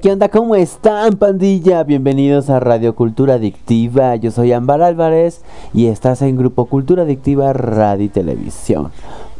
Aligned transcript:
¿Qué 0.00 0.12
onda? 0.12 0.28
¿Cómo 0.28 0.54
están, 0.54 1.18
pandilla? 1.18 1.82
Bienvenidos 1.82 2.48
a 2.48 2.60
Radio 2.60 2.94
Cultura 2.94 3.34
Adictiva. 3.34 4.16
Yo 4.16 4.30
soy 4.30 4.52
Ámbar 4.52 4.80
Álvarez 4.80 5.42
y 5.74 5.86
estás 5.86 6.22
en 6.22 6.38
Grupo 6.38 6.64
Cultura 6.64 7.02
Adictiva 7.02 7.52
Radio 7.52 8.06
y 8.06 8.08
Televisión. 8.08 8.90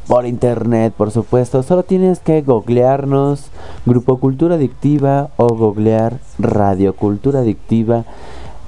Por 0.06 0.26
internet, 0.26 0.92
por 0.94 1.10
supuesto. 1.10 1.62
Solo 1.62 1.84
tienes 1.84 2.18
que 2.18 2.42
googlearnos 2.42 3.46
Grupo 3.86 4.18
Cultura 4.18 4.56
Adictiva 4.56 5.30
o 5.36 5.46
googlear 5.48 6.18
Radio 6.38 6.96
Cultura 6.96 7.40
Adictiva. 7.40 8.04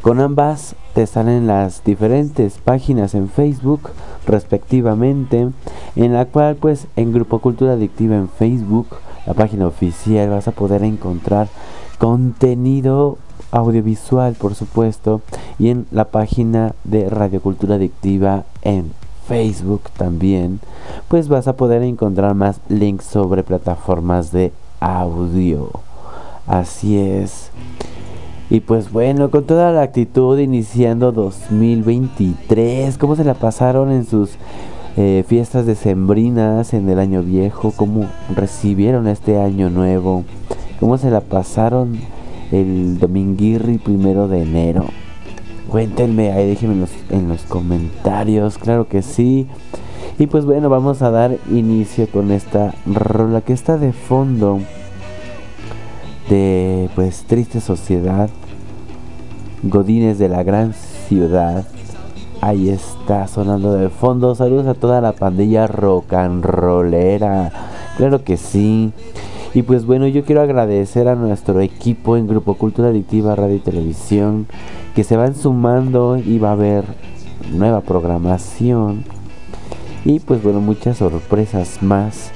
Con 0.01 0.21
ambas 0.21 0.77
te 0.95 1.07
salen 1.07 1.47
las 1.47 1.85
diferentes 1.85 2.59
páginas 2.59 3.15
en 3.15 3.29
Facebook 3.29 3.91
respectivamente, 4.27 5.51
en 5.97 6.13
la 6.15 6.25
cual 6.25 6.57
pues 6.57 6.87
en 6.97 7.13
Grupo 7.13 7.41
Cultura 7.41 7.73
Adictiva 7.73 8.17
en 8.17 8.31
Facebook, 8.31 8.87
la 9.27 9.35
página 9.35 9.67
oficial, 9.67 10.31
vas 10.31 10.49
a 10.49 10.53
poder 10.53 10.83
encontrar 10.83 11.49
contenido 11.99 13.19
audiovisual, 13.51 14.35
por 14.35 14.55
supuesto, 14.55 15.21
y 15.59 15.71
en 15.71 15.87
la 15.91 16.07
página 16.07 16.75
de 16.85 17.09
Radio 17.09 17.41
Cultura 17.41 17.77
Adictiva 17.77 18.45
en 18.63 18.93
Facebook 19.27 19.83
también, 19.97 20.61
pues 21.09 21.29
vas 21.29 21.49
a 21.49 21.57
poder 21.57 21.83
encontrar 21.83 22.35
más 22.35 22.61
links 22.69 23.07
sobre 23.07 23.43
plataformas 23.43 24.33
de 24.33 24.53
audio. 24.81 25.71
Así 26.47 26.99
es. 26.99 27.51
Y 28.51 28.61
pues 28.61 28.93
bueno, 28.93 29.31
con 29.31 29.45
toda 29.45 29.73
la 29.73 29.83
actitud 29.83 30.39
iniciando 30.39 31.13
2023, 31.13 32.99
¿cómo 32.99 33.17
se 33.17 33.25
la 33.25 33.35
pasaron 33.35 33.91
en 33.91 34.05
sus 34.05 34.33
eh, 34.97 35.25
fiestas 35.27 35.67
decembrinas 35.67 36.75
en 36.75 36.89
el 36.89 36.99
año 36.99 37.23
viejo? 37.23 37.73
¿Cómo 37.77 38.07
recibieron 38.35 39.09
este 39.09 39.41
año 39.41 39.71
nuevo? 39.71 40.25
¿Cómo 40.81 40.99
se 40.99 41.11
la 41.11 41.21
pasaron 41.21 41.99
el 42.53 42.99
dominguirri 42.99 43.79
primero 43.79 44.29
de 44.29 44.43
enero? 44.43 44.87
Cuéntenme 45.69 46.33
ahí, 46.33 46.47
déjenme 46.49 46.75
en 46.75 46.81
los, 46.81 46.91
en 47.11 47.29
los 47.29 47.43
comentarios, 47.43 48.59
claro 48.59 48.87
que 48.87 49.03
sí. 49.03 49.47
Y 50.19 50.27
pues 50.27 50.45
bueno, 50.45 50.69
vamos 50.69 51.03
a 51.03 51.11
dar 51.11 51.37
inicio 51.51 52.09
con 52.09 52.31
esta 52.31 52.75
rola 52.87 53.41
que 53.41 53.53
está 53.53 53.79
de 53.79 53.93
fondo 53.93 54.61
de 56.29 56.89
pues 56.95 57.25
triste 57.25 57.61
sociedad, 57.61 58.31
Godines 59.63 60.19
de 60.19 60.29
la 60.29 60.43
gran 60.43 60.75
ciudad. 61.09 61.67
Ahí 62.47 62.69
está 62.69 63.27
sonando 63.27 63.73
de 63.73 63.89
fondo. 63.89 64.35
Saludos 64.35 64.67
a 64.67 64.75
toda 64.75 65.01
la 65.01 65.13
pandilla 65.13 65.67
rock 65.67 66.13
and 66.13 66.45
rollera. 66.45 67.51
Claro 67.97 68.23
que 68.23 68.37
sí. 68.37 68.93
Y 69.55 69.63
pues 69.63 69.87
bueno, 69.87 70.07
yo 70.09 70.27
quiero 70.27 70.43
agradecer 70.43 71.09
a 71.09 71.15
nuestro 71.15 71.63
equipo 71.63 72.19
en 72.19 72.27
Grupo 72.27 72.53
Cultura 72.53 72.89
Adictiva 72.89 73.35
Radio 73.35 73.57
y 73.57 73.61
Televisión 73.61 74.47
que 74.95 75.05
se 75.05 75.17
van 75.17 75.35
sumando 75.35 76.19
y 76.19 76.39
va 76.39 76.51
a 76.51 76.53
haber 76.53 76.85
nueva 77.51 77.81
programación 77.81 79.05
y 80.05 80.21
pues 80.21 80.43
bueno, 80.43 80.61
muchas 80.61 80.99
sorpresas 80.99 81.83
más. 81.83 82.31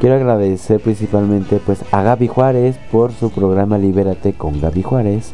Quiero 0.00 0.16
agradecer 0.16 0.80
principalmente 0.80 1.60
pues 1.64 1.84
a 1.92 2.02
Gaby 2.02 2.26
Juárez 2.26 2.78
por 2.90 3.12
su 3.12 3.30
programa 3.30 3.78
Libérate 3.78 4.32
con 4.32 4.60
Gaby 4.60 4.82
Juárez. 4.82 5.30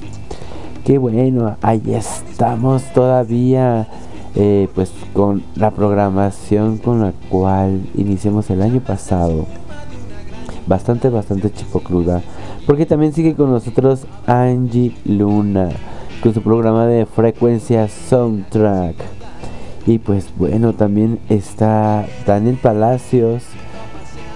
Que 0.84 0.98
bueno, 0.98 1.56
ahí 1.62 1.80
estamos 1.94 2.82
todavía 2.92 3.88
eh, 4.38 4.68
pues 4.74 4.92
con 5.12 5.42
la 5.56 5.72
programación 5.72 6.78
con 6.78 7.00
la 7.00 7.12
cual 7.28 7.82
iniciamos 7.94 8.48
el 8.50 8.62
año 8.62 8.80
pasado. 8.80 9.46
Bastante, 10.66 11.10
bastante 11.10 11.50
chipocluda. 11.52 12.22
Porque 12.66 12.86
también 12.86 13.12
sigue 13.12 13.34
con 13.34 13.50
nosotros 13.50 14.06
Angie 14.26 14.94
Luna 15.04 15.70
con 16.22 16.34
su 16.34 16.42
programa 16.42 16.86
de 16.86 17.06
frecuencia 17.06 17.88
soundtrack. 17.88 18.96
Y 19.86 19.98
pues 19.98 20.26
bueno, 20.36 20.72
también 20.72 21.18
está 21.28 22.06
Daniel 22.26 22.58
Palacios 22.60 23.44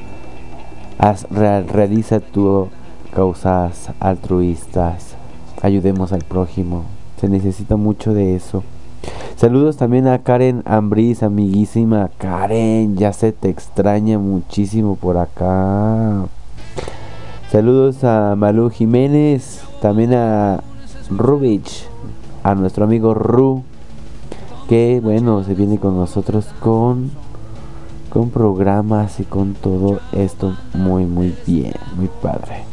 Realiza 1.01 2.21
tu 2.21 2.69
causas 3.15 3.91
altruistas, 4.01 5.17
ayudemos 5.63 6.13
al 6.13 6.23
prójimo. 6.25 6.85
Se 7.19 7.29
necesita 7.29 7.77
mucho 7.77 8.13
de 8.13 8.37
eso. 8.37 8.63
Saludos 9.37 9.79
también 9.79 10.07
a 10.07 10.19
Karen 10.19 10.63
Ambris, 10.67 11.23
amiguísima 11.23 12.11
Karen, 12.19 12.99
ya 12.99 13.15
se 13.15 13.33
te 13.33 13.49
extraña 13.49 14.19
muchísimo 14.19 14.97
por 14.97 15.17
acá. 15.17 16.27
Saludos 17.51 18.05
a 18.05 18.35
Malú 18.37 18.69
Jiménez, 18.69 19.63
también 19.81 20.13
a 20.13 20.63
Rubich, 21.09 21.87
a 22.43 22.55
nuestro 22.55 22.85
amigo 22.85 23.15
Ru, 23.15 23.63
que 24.69 25.01
bueno, 25.03 25.43
se 25.45 25.55
viene 25.55 25.79
con 25.79 25.97
nosotros 25.97 26.47
con 26.61 27.11
con 28.11 28.31
programas 28.31 29.21
y 29.21 29.25
con 29.25 29.55
todo 29.55 30.01
esto 30.13 30.55
muy 30.75 31.07
muy 31.07 31.35
bien, 31.47 31.73
muy 31.97 32.11
padre. 32.21 32.65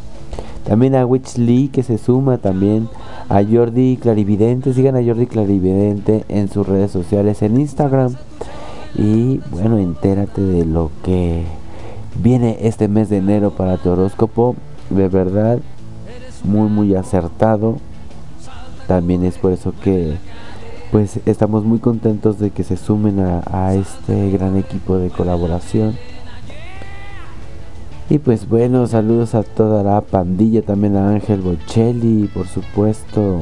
También 0.65 0.95
a 0.95 1.05
Witch 1.05 1.37
Lee 1.37 1.69
que 1.71 1.81
se 1.81 1.97
suma 1.97 2.39
también 2.39 2.89
a 3.29 3.41
Jordi 3.41 3.97
Clarividente. 3.97 4.73
Sigan 4.73 4.97
a 4.97 5.03
Jordi 5.03 5.25
Clarividente 5.25 6.25
en 6.27 6.49
sus 6.49 6.67
redes 6.67 6.91
sociales, 6.91 7.41
en 7.41 7.57
Instagram. 7.57 8.15
Y 8.95 9.39
bueno, 9.49 9.77
entérate 9.77 10.41
de 10.41 10.65
lo 10.65 10.91
que 11.03 11.43
viene 12.21 12.57
este 12.61 12.89
mes 12.89 13.09
de 13.09 13.17
enero 13.17 13.51
para 13.51 13.77
tu 13.77 13.91
horóscopo. 13.91 14.55
De 14.89 15.07
verdad, 15.07 15.59
muy, 16.43 16.67
muy 16.67 16.95
acertado. 16.95 17.77
También 18.87 19.23
es 19.23 19.37
por 19.37 19.53
eso 19.53 19.73
que 19.83 20.17
pues 20.91 21.19
estamos 21.25 21.65
muy 21.65 21.79
contentos 21.79 22.39
de 22.39 22.51
que 22.51 22.63
se 22.63 22.77
sumen 22.77 23.19
a, 23.19 23.73
este 23.73 24.31
gran 24.31 24.57
equipo 24.57 24.97
de 24.97 25.09
colaboración. 25.09 25.95
Y 28.09 28.19
pues 28.19 28.47
bueno, 28.47 28.87
saludos 28.87 29.35
a 29.35 29.43
toda 29.43 29.83
la 29.83 29.99
pandilla, 29.99 30.61
también 30.61 30.95
a 30.95 31.09
Ángel 31.09 31.41
Bocelli, 31.41 32.29
por 32.33 32.47
supuesto. 32.47 33.41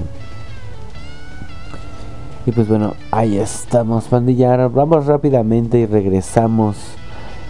Y 2.48 2.52
pues 2.52 2.68
bueno, 2.68 2.96
ahí 3.12 3.38
estamos, 3.38 4.06
pandilla. 4.06 4.68
Vamos 4.68 5.06
rápidamente 5.06 5.80
y 5.80 5.86
regresamos. 5.86 6.78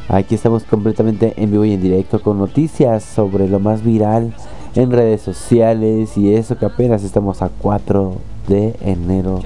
Aquí 0.09 0.35
estamos 0.35 0.63
completamente 0.63 1.33
en 1.37 1.51
vivo 1.51 1.63
y 1.63 1.73
en 1.73 1.81
directo 1.81 2.21
con 2.21 2.37
noticias 2.37 3.03
sobre 3.03 3.47
lo 3.47 3.59
más 3.59 3.81
viral 3.81 4.33
en 4.75 4.91
redes 4.91 5.21
sociales 5.21 6.17
y 6.17 6.33
eso 6.33 6.57
que 6.57 6.65
apenas 6.65 7.03
estamos 7.03 7.41
a 7.41 7.49
4 7.49 8.13
de 8.47 8.75
enero 8.81 9.39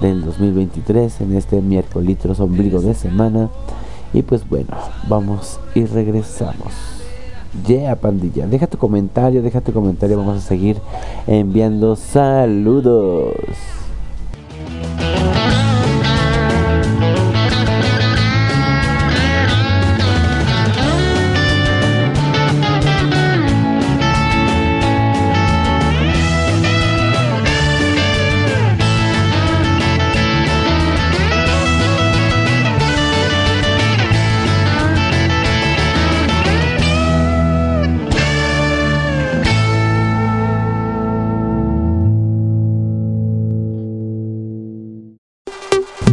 del 0.00 0.24
2023 0.24 1.20
en 1.20 1.36
este 1.36 1.60
miércoles 1.60 2.40
ombligo 2.40 2.80
de 2.80 2.94
semana. 2.94 3.50
Y 4.12 4.22
pues 4.22 4.48
bueno, 4.48 4.76
vamos 5.08 5.58
y 5.74 5.84
regresamos. 5.86 6.72
Yeah, 7.66 7.96
pandilla. 7.96 8.46
Deja 8.46 8.66
tu 8.66 8.78
comentario, 8.78 9.42
deja 9.42 9.60
tu 9.60 9.72
comentario. 9.72 10.18
Vamos 10.18 10.38
a 10.38 10.40
seguir 10.40 10.78
enviando 11.26 11.96
saludos. 11.96 13.34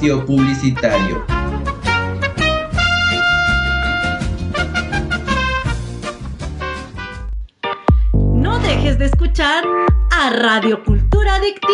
Publicitario. 0.00 1.24
No 8.12 8.60
dejes 8.60 8.98
de 8.98 9.06
escuchar 9.06 9.64
a 10.12 10.30
Radio 10.30 10.84
Cultura 10.84 11.34
Adictiva. 11.34 11.67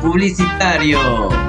Publicitario. 0.00 1.47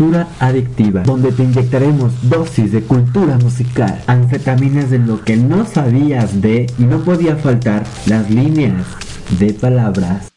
Cultura 0.00 0.28
Adictiva, 0.38 1.02
donde 1.02 1.30
te 1.30 1.44
inyectaremos 1.44 2.30
dosis 2.30 2.72
de 2.72 2.80
cultura 2.80 3.36
musical, 3.36 4.02
anfetaminas 4.06 4.88
de 4.88 4.98
lo 4.98 5.20
que 5.20 5.36
no 5.36 5.66
sabías 5.66 6.40
de 6.40 6.72
y 6.78 6.84
no 6.84 7.00
podía 7.00 7.36
faltar 7.36 7.84
las 8.06 8.30
líneas 8.30 8.86
de 9.38 9.52
palabras. 9.52 10.32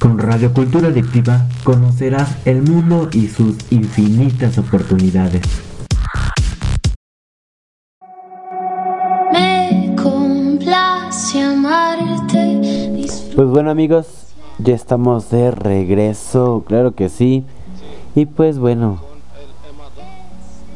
Con 0.00 0.18
Radio 0.18 0.52
Cultura 0.52 0.88
Adictiva 0.88 1.46
conocerás 1.62 2.38
el 2.44 2.62
mundo 2.62 3.08
y 3.12 3.28
sus 3.28 3.54
infinitas 3.70 4.58
oportunidades. 4.58 5.42
Me 9.32 9.94
complace 9.94 11.40
amarte. 11.40 12.98
Pues 13.36 13.48
bueno 13.48 13.70
amigos, 13.70 14.34
ya 14.58 14.74
estamos 14.74 15.30
de 15.30 15.52
regreso, 15.52 16.64
claro 16.66 16.96
que 16.96 17.08
sí. 17.08 17.46
Y 18.14 18.26
pues 18.26 18.58
bueno, 18.58 18.98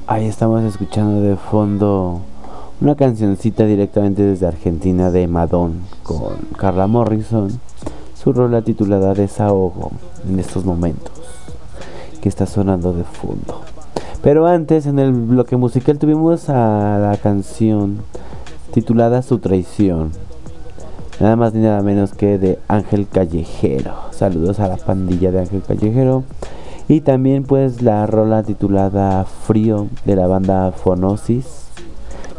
ahí 0.06 0.26
estamos 0.26 0.62
escuchando 0.62 1.20
de 1.20 1.36
fondo 1.36 2.20
una 2.80 2.94
cancioncita 2.94 3.64
directamente 3.64 4.22
desde 4.22 4.46
Argentina 4.46 5.10
de 5.10 5.26
Madón 5.26 5.80
con 6.02 6.36
Carla 6.56 6.86
Morrison. 6.86 7.60
Su 8.14 8.32
rola 8.32 8.62
titulada 8.62 9.14
Desahogo 9.14 9.90
en 10.28 10.38
estos 10.38 10.64
momentos 10.64 11.12
que 12.22 12.28
está 12.28 12.46
sonando 12.46 12.92
de 12.92 13.04
fondo. 13.04 13.60
Pero 14.22 14.46
antes 14.46 14.86
en 14.86 14.98
el 14.98 15.12
bloque 15.12 15.56
musical 15.56 15.98
tuvimos 15.98 16.48
a 16.48 16.98
la 16.98 17.18
canción 17.22 17.98
titulada 18.72 19.22
Su 19.22 19.38
traición 19.38 20.12
Nada 21.20 21.36
más 21.36 21.54
ni 21.54 21.62
nada 21.62 21.80
menos 21.80 22.12
que 22.12 22.38
de 22.38 22.58
Ángel 22.66 23.06
Callejero. 23.06 23.94
Saludos 24.10 24.58
a 24.58 24.66
la 24.66 24.76
pandilla 24.76 25.30
de 25.30 25.40
Ángel 25.40 25.62
Callejero. 25.62 26.24
Y 26.88 27.00
también 27.00 27.44
pues 27.44 27.82
la 27.82 28.06
rola 28.06 28.42
titulada 28.42 29.24
Frío 29.24 29.88
de 30.04 30.16
la 30.16 30.26
banda 30.26 30.72
Phonosis. 30.72 31.68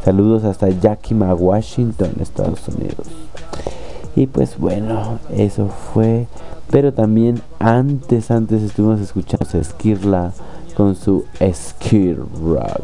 Saludos 0.04 0.44
hasta 0.44 0.70
Yakima, 0.70 1.34
Washington, 1.34 2.12
Estados 2.20 2.68
Unidos. 2.68 3.08
Y 4.16 4.28
pues 4.28 4.58
bueno, 4.58 5.20
eso 5.36 5.68
fue. 5.68 6.28
Pero 6.70 6.94
también 6.94 7.42
antes, 7.60 8.32
antes 8.32 8.62
estuvimos 8.62 9.00
escuchando 9.00 9.48
a 9.60 9.64
Skirla 9.64 10.32
con 10.76 10.96
su 10.96 11.26
Skir 11.42 12.20
Rock. 12.44 12.84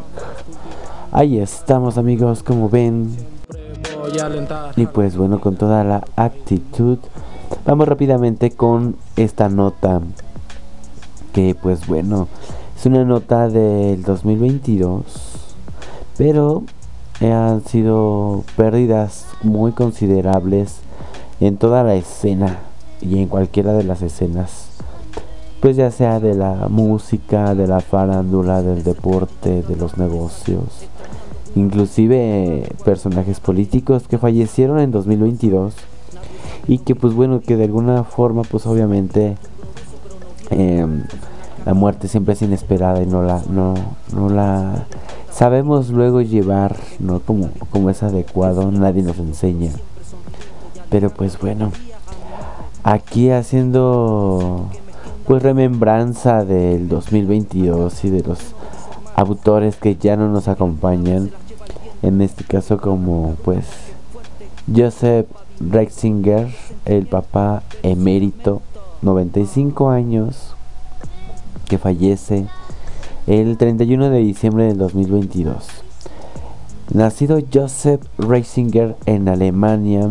Ahí 1.12 1.38
estamos 1.38 1.98
amigos, 1.98 2.42
como 2.42 2.68
ven, 2.70 3.14
y 4.76 4.86
pues 4.86 5.16
bueno, 5.16 5.40
con 5.40 5.56
toda 5.56 5.84
la 5.84 6.04
actitud, 6.16 6.98
vamos 7.64 7.88
rápidamente 7.88 8.50
con 8.50 8.96
esta 9.16 9.48
nota. 9.48 10.00
Que 11.32 11.54
pues 11.54 11.86
bueno, 11.86 12.28
es 12.76 12.86
una 12.86 13.04
nota 13.04 13.48
del 13.48 14.02
2022, 14.02 15.04
pero 16.18 16.64
han 17.20 17.64
sido 17.64 18.44
pérdidas 18.56 19.26
muy 19.42 19.72
considerables 19.72 20.76
en 21.40 21.56
toda 21.56 21.84
la 21.84 21.94
escena 21.94 22.58
y 23.00 23.18
en 23.18 23.28
cualquiera 23.28 23.72
de 23.72 23.84
las 23.84 24.02
escenas. 24.02 24.68
Pues 25.60 25.76
ya 25.76 25.90
sea 25.90 26.20
de 26.20 26.34
la 26.34 26.68
música, 26.68 27.54
de 27.54 27.66
la 27.66 27.80
farándula, 27.80 28.62
del 28.62 28.82
deporte, 28.82 29.62
de 29.62 29.76
los 29.76 29.96
negocios 29.96 30.88
inclusive 31.54 32.66
personajes 32.84 33.40
políticos 33.40 34.04
que 34.08 34.18
fallecieron 34.18 34.78
en 34.78 34.90
2022 34.90 35.74
y 36.68 36.78
que 36.78 36.94
pues 36.94 37.14
bueno 37.14 37.40
que 37.40 37.56
de 37.56 37.64
alguna 37.64 38.04
forma 38.04 38.42
pues 38.42 38.66
obviamente 38.66 39.36
em, 40.52 41.04
la 41.64 41.74
muerte 41.74 42.08
siempre 42.08 42.34
es 42.34 42.42
inesperada 42.42 43.02
y 43.02 43.06
no 43.06 43.22
la 43.22 43.42
no, 43.48 43.74
la 44.28 44.86
sabemos 45.30 45.90
luego 45.90 46.20
llevar 46.20 46.76
no 46.98 47.20
como 47.20 47.50
como 47.70 47.90
es 47.90 48.02
adecuado 48.02 48.70
nadie 48.70 49.02
nos 49.02 49.18
enseña. 49.18 49.72
Pero 50.90 51.10
pues 51.10 51.38
bueno 51.38 51.72
aquí 52.82 53.30
haciendo 53.30 54.68
pues 55.26 55.42
remembranza 55.42 56.44
del 56.44 56.88
2022 56.88 58.04
y 58.04 58.10
de 58.10 58.22
los 58.22 58.38
autores 59.14 59.76
que 59.76 59.96
ya 59.96 60.16
no 60.16 60.28
nos 60.28 60.48
acompañan 60.48 61.30
en 62.02 62.20
este 62.20 62.44
caso 62.44 62.78
como 62.78 63.36
pues 63.44 63.66
Joseph 64.74 65.26
Rexinger, 65.60 66.48
el 66.84 67.06
papá 67.06 67.62
emérito, 67.82 68.62
95 69.02 69.90
años, 69.90 70.54
que 71.68 71.78
fallece 71.78 72.46
el 73.26 73.56
31 73.56 74.10
de 74.10 74.18
diciembre 74.18 74.64
del 74.66 74.78
2022. 74.78 75.68
Nacido 76.94 77.40
Joseph 77.52 78.02
Reisinger 78.18 78.96
en 79.06 79.28
Alemania, 79.28 80.08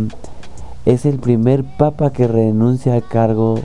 es 0.86 1.06
el 1.06 1.20
primer 1.20 1.64
papa 1.64 2.12
que 2.12 2.28
renuncia 2.28 2.96
al 2.96 3.08
cargo 3.08 3.60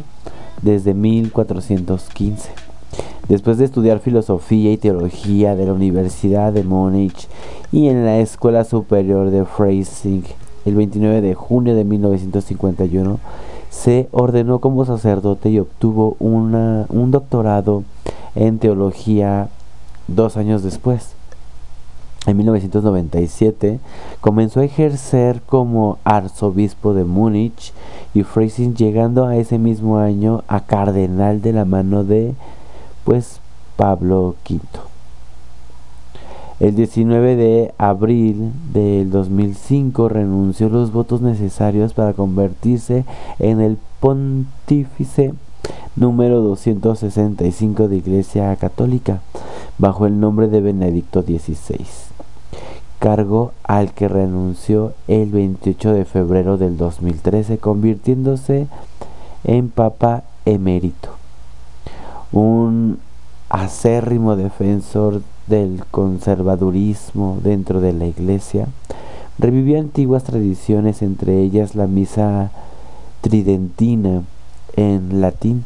desde 0.63 0.95
1415. 0.95 2.51
Después 3.29 3.59
de 3.59 3.65
estudiar 3.65 3.99
filosofía 3.99 4.71
y 4.71 4.77
teología 4.77 5.57
de 5.57 5.67
la 5.67 5.73
Universidad 5.73 6.53
de 6.53 6.63
Múnich 6.63 7.27
y 7.73 7.89
en 7.89 8.05
la 8.05 8.19
Escuela 8.21 8.63
Superior 8.63 9.31
de 9.31 9.45
Freising, 9.45 10.25
el 10.65 10.75
29 10.77 11.21
de 11.21 11.35
junio 11.35 11.75
de 11.75 11.85
1951, 11.85 13.19
se 13.77 14.09
ordenó 14.11 14.59
como 14.59 14.85
sacerdote 14.85 15.51
y 15.51 15.59
obtuvo 15.59 16.17
una, 16.19 16.87
un 16.89 17.11
doctorado 17.11 17.85
en 18.35 18.59
teología 18.59 19.49
dos 20.09 20.37
años 20.37 20.63
después. 20.63 21.11
En 22.27 22.39
1997 22.39 23.79
comenzó 24.21 24.61
a 24.61 24.65
ejercer 24.65 25.43
como 25.43 25.99
arzobispo 26.05 26.95
de 26.95 27.05
Múnich 27.05 27.73
y 28.15 28.23
Freising 28.23 28.75
llegando 28.75 29.27
a 29.27 29.37
ese 29.37 29.59
mismo 29.59 29.99
año 29.99 30.43
a 30.49 30.61
cardenal 30.61 31.43
de 31.43 31.53
la 31.53 31.65
mano 31.65 32.03
de 32.03 32.35
pues 33.05 33.41
Pablo 33.77 34.35
V. 34.49 34.96
El 36.59 36.75
19 36.75 37.37
de 37.37 37.75
abril 37.77 38.51
del 38.73 39.11
2005 39.11 40.09
renunció 40.09 40.71
los 40.71 40.91
votos 40.91 41.21
necesarios 41.21 41.93
para 41.93 42.15
convertirse 42.15 43.05
en 43.39 43.61
el 43.61 43.77
pontífice 44.01 45.35
número 45.97 46.41
265 46.41 47.89
de 47.89 47.97
Iglesia 47.97 48.57
Católica, 48.57 49.21
bajo 49.77 50.07
el 50.07 50.19
nombre 50.19 50.49
de 50.49 50.63
Benedicto 50.63 51.21
XVI, 51.21 51.85
cargo 53.01 53.53
al 53.63 53.93
que 53.93 54.09
renunció 54.09 54.95
el 55.09 55.31
28 55.33 55.93
de 55.93 56.05
febrero 56.07 56.57
del 56.57 56.79
2013, 56.79 57.59
convirtiéndose 57.59 58.67
en 59.45 59.69
Papa 59.69 60.23
emérito. 60.47 61.11
Un 62.33 62.99
acérrimo 63.51 64.37
defensor 64.37 65.21
del 65.47 65.85
conservadurismo 65.91 67.39
dentro 67.43 67.81
de 67.81 67.93
la 67.93 68.07
iglesia, 68.07 68.67
revivió 69.39 69.79
antiguas 69.79 70.25
tradiciones, 70.25 71.03
entre 71.03 71.41
ellas 71.41 71.75
la 71.75 71.87
misa 71.87 72.51
tridentina 73.21 74.23
en 74.77 75.21
latín, 75.21 75.65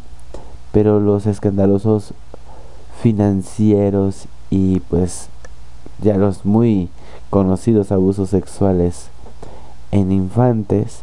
pero 0.73 1.01
los 1.01 1.27
escandalosos 1.27 2.14
financieros 3.01 4.27
y 4.51 4.81
pues 4.81 5.29
ya 6.03 6.16
los 6.16 6.45
muy 6.45 6.88
conocidos 7.31 7.93
abusos 7.93 8.31
sexuales 8.31 9.09
en 9.93 10.12
infantes 10.12 11.03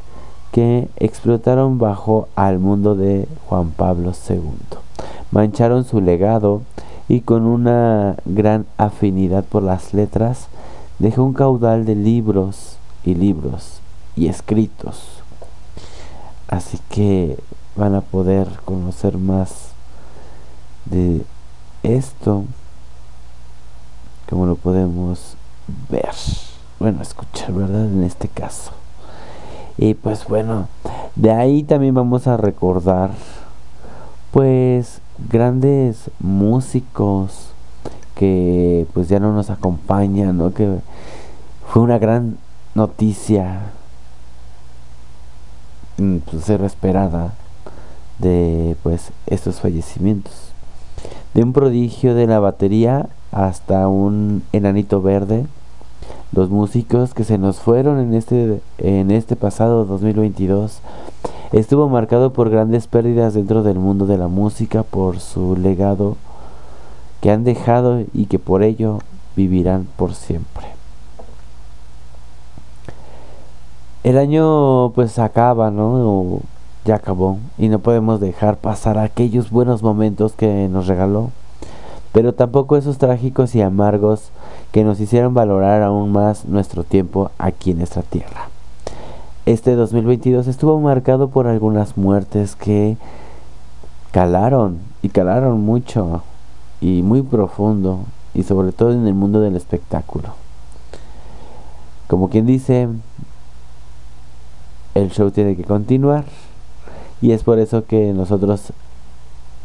que 0.52 0.88
explotaron 0.98 1.78
bajo 1.78 2.28
al 2.36 2.60
mundo 2.60 2.96
de 2.96 3.28
Juan 3.48 3.72
Pablo 3.72 4.14
II 4.30 4.78
mancharon 5.32 5.84
su 5.84 6.02
legado 6.02 6.62
y 7.10 7.22
con 7.22 7.46
una 7.46 8.18
gran 8.26 8.66
afinidad 8.78 9.44
por 9.44 9.64
las 9.64 9.94
letras 9.94 10.48
dejó 11.00 11.24
un 11.24 11.34
caudal 11.34 11.86
de 11.86 11.96
libros 11.96 12.78
y 13.04 13.16
libros 13.16 13.80
y 14.16 14.28
escritos. 14.28 15.22
Así 16.48 16.80
que 16.90 17.38
van 17.76 17.96
a 17.96 18.02
poder 18.02 18.48
conocer 18.66 19.18
más 19.18 19.70
de 20.86 21.24
esto 21.84 22.46
como 24.30 24.46
lo 24.46 24.56
podemos 24.56 25.36
ver. 25.90 26.14
Bueno, 26.80 27.02
escuchar, 27.02 27.54
¿verdad? 27.54 27.86
En 27.86 28.04
este 28.04 28.28
caso. 28.28 28.72
Y 29.78 29.94
pues 29.94 30.28
bueno, 30.28 30.68
de 31.16 31.32
ahí 31.32 31.64
también 31.64 31.94
vamos 31.94 32.28
a 32.28 32.38
recordar 32.38 33.12
pues 34.38 35.02
grandes 35.32 36.12
músicos 36.20 37.50
que 38.14 38.86
pues 38.94 39.10
ya 39.10 39.20
no 39.20 39.34
nos 39.34 39.50
acompañan, 39.50 40.38
¿no? 40.38 40.54
Que 40.54 40.78
fue 41.68 41.82
una 41.82 41.98
gran 41.98 42.38
noticia 42.76 43.62
mm, 45.98 46.18
pues, 46.18 46.44
ser 46.44 46.62
esperada 46.62 47.34
de 48.20 48.76
pues 48.84 49.10
estos 49.26 49.60
fallecimientos. 49.60 50.52
de 51.34 51.42
un 51.42 51.52
prodigio 51.52 52.14
de 52.14 52.28
la 52.28 52.40
batería 52.40 53.10
hasta 53.32 53.88
un 53.88 54.44
enanito 54.52 55.02
verde. 55.02 55.48
Los 56.32 56.52
músicos 56.52 57.16
que 57.16 57.24
se 57.24 57.40
nos 57.40 57.58
fueron 57.58 57.98
en 57.98 58.14
este, 58.14 58.62
en 58.78 59.10
este 59.10 59.36
pasado 59.36 59.86
2022 59.86 60.82
estuvo 61.52 61.88
marcado 61.90 62.34
por 62.34 62.50
grandes 62.50 62.88
pérdidas 62.88 63.34
dentro 63.34 63.64
del 63.64 63.80
mundo 63.80 64.06
de 64.06 64.18
la 64.18 64.28
música, 64.28 64.84
por 64.84 65.20
su 65.20 65.56
legado 65.56 66.18
que 67.22 67.32
han 67.32 67.44
dejado 67.44 68.04
y 68.14 68.26
que 68.26 68.40
por 68.40 68.64
ello 68.64 69.00
vivirán 69.36 69.88
por 69.96 70.14
siempre. 70.14 70.68
El 74.04 74.18
año 74.18 74.92
pues 74.92 75.20
acaba, 75.20 75.70
¿no? 75.72 76.42
ya 76.86 76.96
acabó 76.96 77.38
y 77.58 77.68
no 77.68 77.80
podemos 77.80 78.22
dejar 78.22 78.58
pasar 78.58 78.98
aquellos 78.98 79.52
buenos 79.52 79.84
momentos 79.84 80.32
que 80.32 80.70
nos 80.70 80.88
regaló, 80.88 81.32
pero 82.14 82.34
tampoco 82.34 82.78
esos 82.78 82.98
trágicos 82.98 83.54
y 83.56 83.62
amargos 83.62 84.32
que 84.72 84.86
nos 84.86 85.00
hicieron 85.02 85.34
valorar 85.34 85.84
aún 85.84 86.14
más 86.14 86.46
nuestro 86.46 86.86
tiempo 86.86 87.32
aquí 87.38 87.72
en 87.72 87.80
nuestra 87.80 88.04
tierra. 88.04 88.50
Este 89.48 89.78
2022 89.78 90.46
estuvo 90.48 90.78
marcado 90.82 91.30
por 91.30 91.48
algunas 91.48 91.96
muertes 91.96 92.58
que 92.58 92.98
calaron 94.12 94.80
y 95.02 95.08
calaron 95.08 95.62
mucho 95.62 96.22
y 96.82 97.02
muy 97.02 97.22
profundo 97.22 98.00
y 98.34 98.44
sobre 98.44 98.74
todo 98.74 98.92
en 98.92 99.08
el 99.08 99.14
mundo 99.14 99.40
del 99.40 99.56
espectáculo. 99.56 100.34
Como 102.08 102.30
quien 102.30 102.46
dice, 102.46 102.90
el 104.96 105.12
show 105.12 105.32
tiene 105.32 105.56
que 105.56 105.64
continuar 105.64 106.26
y 107.22 107.32
es 107.32 107.44
por 107.44 107.58
eso 107.58 107.86
que 107.86 108.12
nosotros 108.12 108.74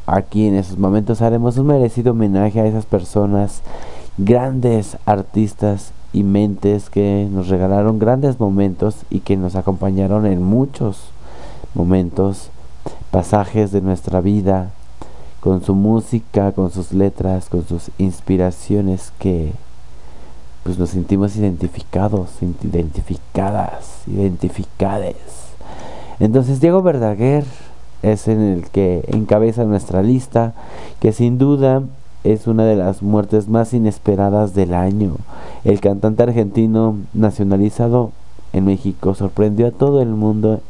aquí 0.07 0.47
en 0.47 0.55
esos 0.55 0.79
momentos 0.79 1.23
haremos 1.23 1.59
un 1.59 1.67
merecido 1.67 2.13
homenaje 2.13 2.61
a 2.61 2.67
esas 2.67 2.87
personas, 2.87 3.63
grandes 4.17 4.97
artistas 5.07 5.93
y 6.13 6.23
mentes 6.23 6.91
que 6.91 7.29
nos 7.31 7.49
regalaron 7.49 7.99
grandes 7.99 8.39
momentos 8.39 8.97
y 9.11 9.21
que 9.21 9.37
nos 9.37 9.57
acompañaron 9.57 10.27
en 10.27 10.43
muchos 10.43 11.11
momentos, 11.75 12.51
pasajes 13.11 13.73
de 13.73 13.81
nuestra 13.81 14.21
vida, 14.21 14.71
con 15.41 15.65
su 15.65 15.75
música, 15.75 16.53
con 16.53 16.71
sus 16.71 16.93
letras, 16.93 17.49
con 17.49 17.67
sus 17.67 17.91
inspiraciones 17.99 19.13
que 19.19 19.53
pues 20.63 20.79
nos 20.79 20.91
sentimos 20.91 21.35
identificados, 21.37 22.31
identificadas, 22.41 24.03
identificades. 24.07 25.17
Entonces 26.21 26.61
Diego 26.61 26.83
Verdaguer 26.83 27.45
es 28.03 28.29
en 28.29 28.41
el 28.41 28.71
que 28.71 29.05
encabeza 29.09 29.65
nuestra 29.65 30.03
lista, 30.03 30.55
que 31.01 31.13
sin 31.13 31.39
duda 31.39 31.83
es 32.23 32.47
una 32.47 32.65
de 32.65 32.77
las 32.77 33.03
muertes 33.03 33.49
más 33.49 33.73
inesperadas 33.75 34.55
del 34.55 34.75
año. 34.75 35.17
El 35.65 35.81
cantante 35.81 36.25
argentino 36.25 36.97
nacionalizado 37.13 38.11
en 38.53 38.65
México 38.65 39.15
sorprendió 39.15 39.69
a 39.69 39.71
todo 39.71 40.03
el 40.03 40.09
mundo 40.09 40.61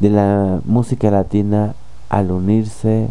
de 0.00 0.10
la 0.10 0.60
música 0.64 1.10
latina 1.12 1.74
al 2.08 2.32
unirse, 2.32 3.08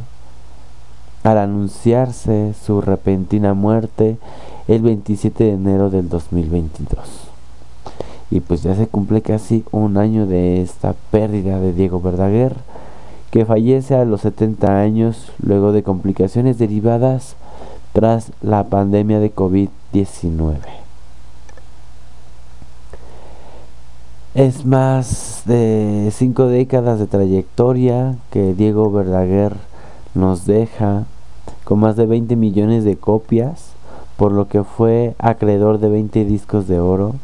al 1.24 1.38
anunciarse 1.38 2.54
su 2.62 2.82
repentina 2.82 3.54
muerte 3.54 4.18
el 4.68 4.82
27 4.82 5.46
de 5.46 5.54
enero 5.54 5.90
del 5.90 6.10
2022. 6.10 7.30
Y 8.30 8.42
pues 8.42 8.64
ya 8.64 8.76
se 8.76 8.88
cumple 8.88 9.22
casi 9.22 9.64
un 9.72 9.96
año 9.96 10.28
de 10.28 10.62
esta 10.62 10.94
pérdida 11.12 11.62
de 11.62 11.72
Diego 11.72 12.02
Verdaguer, 12.02 12.54
que 13.32 13.46
fallece 13.46 13.96
a 13.96 14.04
los 14.04 14.22
70 14.22 14.80
años 14.80 15.32
luego 15.42 15.72
de 15.72 15.84
complicaciones 15.84 16.58
derivadas 16.58 17.38
tras 17.94 18.34
la 18.42 18.66
pandemia 18.66 19.20
de 19.20 19.34
COVID-19. 19.34 20.87
Es 24.38 24.68
más 24.68 25.42
de 25.46 26.12
cinco 26.14 26.46
décadas 26.46 27.00
de 27.00 27.08
trayectoria 27.08 28.18
que 28.30 28.54
Diego 28.54 28.92
Verdaguer 28.92 29.54
nos 30.14 30.46
deja 30.46 31.06
con 31.64 31.80
más 31.80 31.96
de 31.96 32.06
20 32.06 32.36
millones 32.36 32.84
de 32.84 32.98
copias, 32.98 33.72
por 34.16 34.32
lo 34.32 34.48
que 34.48 34.64
fue 34.64 35.16
acreedor 35.18 35.80
de 35.80 35.90
20 35.90 36.24
discos 36.26 36.68
de 36.68 36.80
oro. 36.80 37.16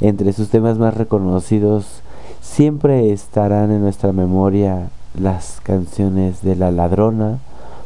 Entre 0.00 0.32
sus 0.32 0.48
temas 0.48 0.78
más 0.78 0.94
reconocidos 0.94 2.00
siempre 2.40 3.12
estarán 3.12 3.70
en 3.70 3.82
nuestra 3.82 4.12
memoria 4.12 4.88
las 5.20 5.60
canciones 5.62 6.40
de 6.40 6.56
La 6.56 6.70
Ladrona, 6.70 7.40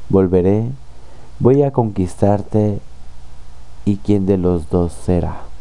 Volveré, 0.08 0.66
Voy 1.40 1.64
a 1.64 1.72
conquistarte 1.72 2.78
y 3.84 3.96
quién 3.96 4.24
de 4.24 4.38
los 4.38 4.70
dos 4.70 4.92
será. 4.92 5.51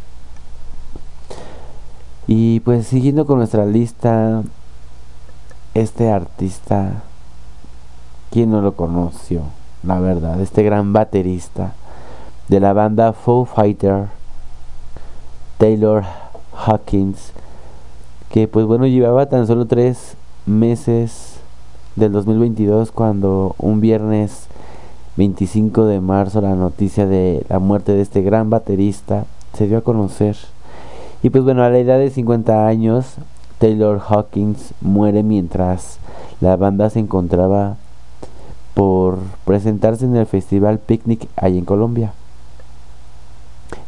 Y 2.34 2.62
pues 2.62 2.88
siguiendo 2.88 3.26
con 3.26 3.40
nuestra 3.40 3.66
lista, 3.66 4.42
este 5.74 6.10
artista, 6.10 7.04
¿quién 8.30 8.52
no 8.52 8.62
lo 8.62 8.78
conoció? 8.78 9.42
La 9.84 10.00
verdad, 10.00 10.40
este 10.40 10.64
gran 10.64 10.94
baterista 10.94 11.74
de 12.48 12.62
la 12.62 12.72
banda 12.72 13.12
Foo 13.12 13.44
Fighter, 13.44 14.06
Taylor 15.58 16.06
Hawkins, 16.56 17.34
que 18.30 18.48
pues 18.48 18.66
bueno, 18.66 18.88
llevaba 18.88 19.26
tan 19.26 19.46
solo 19.46 19.68
tres 19.68 20.16
meses 20.46 21.34
del 21.98 22.14
2022 22.14 22.94
cuando 22.94 23.58
un 23.58 23.82
viernes 23.82 24.48
25 25.18 25.84
de 25.84 26.00
marzo 26.00 26.40
la 26.40 26.56
noticia 26.56 27.06
de 27.06 27.46
la 27.50 27.60
muerte 27.60 27.92
de 27.92 28.02
este 28.04 28.22
gran 28.22 28.50
baterista 28.50 29.26
se 29.52 29.68
dio 29.68 29.80
a 29.80 29.82
conocer. 29.82 30.38
Y 31.24 31.30
pues 31.30 31.44
bueno, 31.44 31.64
a 31.64 31.70
la 31.70 31.78
edad 31.78 32.00
de 32.00 32.10
50 32.10 32.68
años, 32.68 33.16
Taylor 33.60 34.02
Hawkins 34.08 34.74
muere 34.82 35.22
mientras 35.22 36.00
la 36.40 36.56
banda 36.56 36.90
se 36.90 37.00
encontraba 37.00 37.78
por 38.74 39.20
presentarse 39.46 40.06
en 40.06 40.16
el 40.16 40.26
festival 40.26 40.80
Picnic 40.80 41.28
ahí 41.36 41.60
en 41.60 41.66
Colombia. 41.66 42.14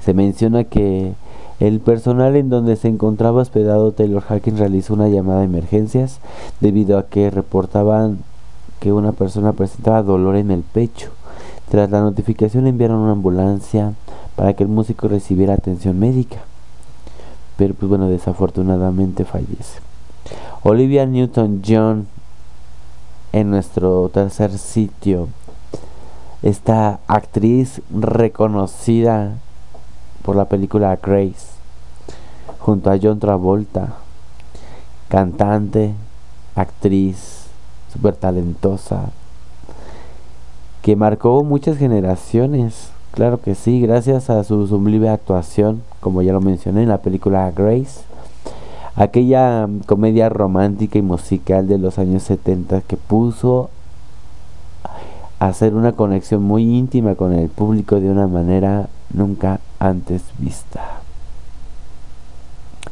Se 0.02 0.14
menciona 0.14 0.64
que 0.64 1.14
el 1.60 1.80
personal 1.80 2.36
en 2.36 2.50
donde 2.50 2.76
se 2.76 2.88
encontraba 2.88 3.42
hospedado 3.42 3.94
Taylor 3.94 4.24
Hawkins 4.28 4.60
realizó 4.60 4.94
una 4.94 5.08
llamada 5.08 5.40
de 5.40 5.46
emergencias 5.46 6.20
debido 6.60 7.00
a 7.00 7.08
que 7.08 7.32
reportaban 7.32 8.20
que 8.80 8.92
una 8.94 9.14
persona 9.14 9.54
presentaba 9.54 10.04
dolor 10.04 10.36
en 10.36 10.52
el 10.52 10.62
pecho. 10.62 11.10
Tras 11.72 11.90
la 11.90 12.02
notificación 12.02 12.68
enviaron 12.68 12.98
una 12.98 13.14
ambulancia 13.14 13.94
para 14.36 14.54
que 14.54 14.64
el 14.64 14.70
músico 14.70 15.08
recibiera 15.08 15.54
atención 15.54 15.98
médica. 16.00 16.40
Pues 17.72 17.90
bueno, 17.90 18.10
desafortunadamente 18.10 19.24
fallece. 19.24 19.80
Olivia 20.64 21.06
Newton-John 21.06 22.08
en 23.32 23.50
nuestro 23.50 24.10
tercer 24.10 24.58
sitio. 24.58 25.30
Esta 26.42 27.00
actriz 27.08 27.82
reconocida 27.90 29.38
por 30.24 30.36
la 30.36 30.46
película 30.46 30.98
Grace 31.02 31.54
junto 32.60 32.90
a 32.90 32.98
John 33.02 33.20
Travolta, 33.20 33.96
cantante, 35.10 35.94
actriz, 36.56 37.48
súper 37.92 38.16
talentosa, 38.16 39.10
que 40.82 40.96
marcó 40.96 41.44
muchas 41.44 41.78
generaciones. 41.78 42.93
Claro 43.14 43.40
que 43.40 43.54
sí, 43.54 43.80
gracias 43.80 44.32
a 44.32 44.44
su 44.44 44.66
sublime 44.66 45.08
actuación, 45.08 45.84
como 46.00 46.24
ya 46.24 46.34
lo 46.34 46.42
mencioné 46.42 46.82
en 46.82 46.90
la 46.90 46.98
película 46.98 47.52
Grace, 47.52 48.02
aquella 48.96 49.70
comedia 49.86 50.30
romántica 50.30 50.98
y 50.98 51.04
musical 51.04 51.68
de 51.68 51.78
los 51.78 52.00
años 52.00 52.24
70 52.24 52.82
que 52.82 52.98
puso 52.98 53.70
a 55.38 55.48
hacer 55.48 55.76
una 55.76 55.92
conexión 55.92 56.42
muy 56.42 56.64
íntima 56.64 57.14
con 57.14 57.34
el 57.34 57.50
público 57.50 58.00
de 58.00 58.10
una 58.10 58.26
manera 58.26 58.90
nunca 59.14 59.60
antes 59.78 60.24
vista. 60.40 60.82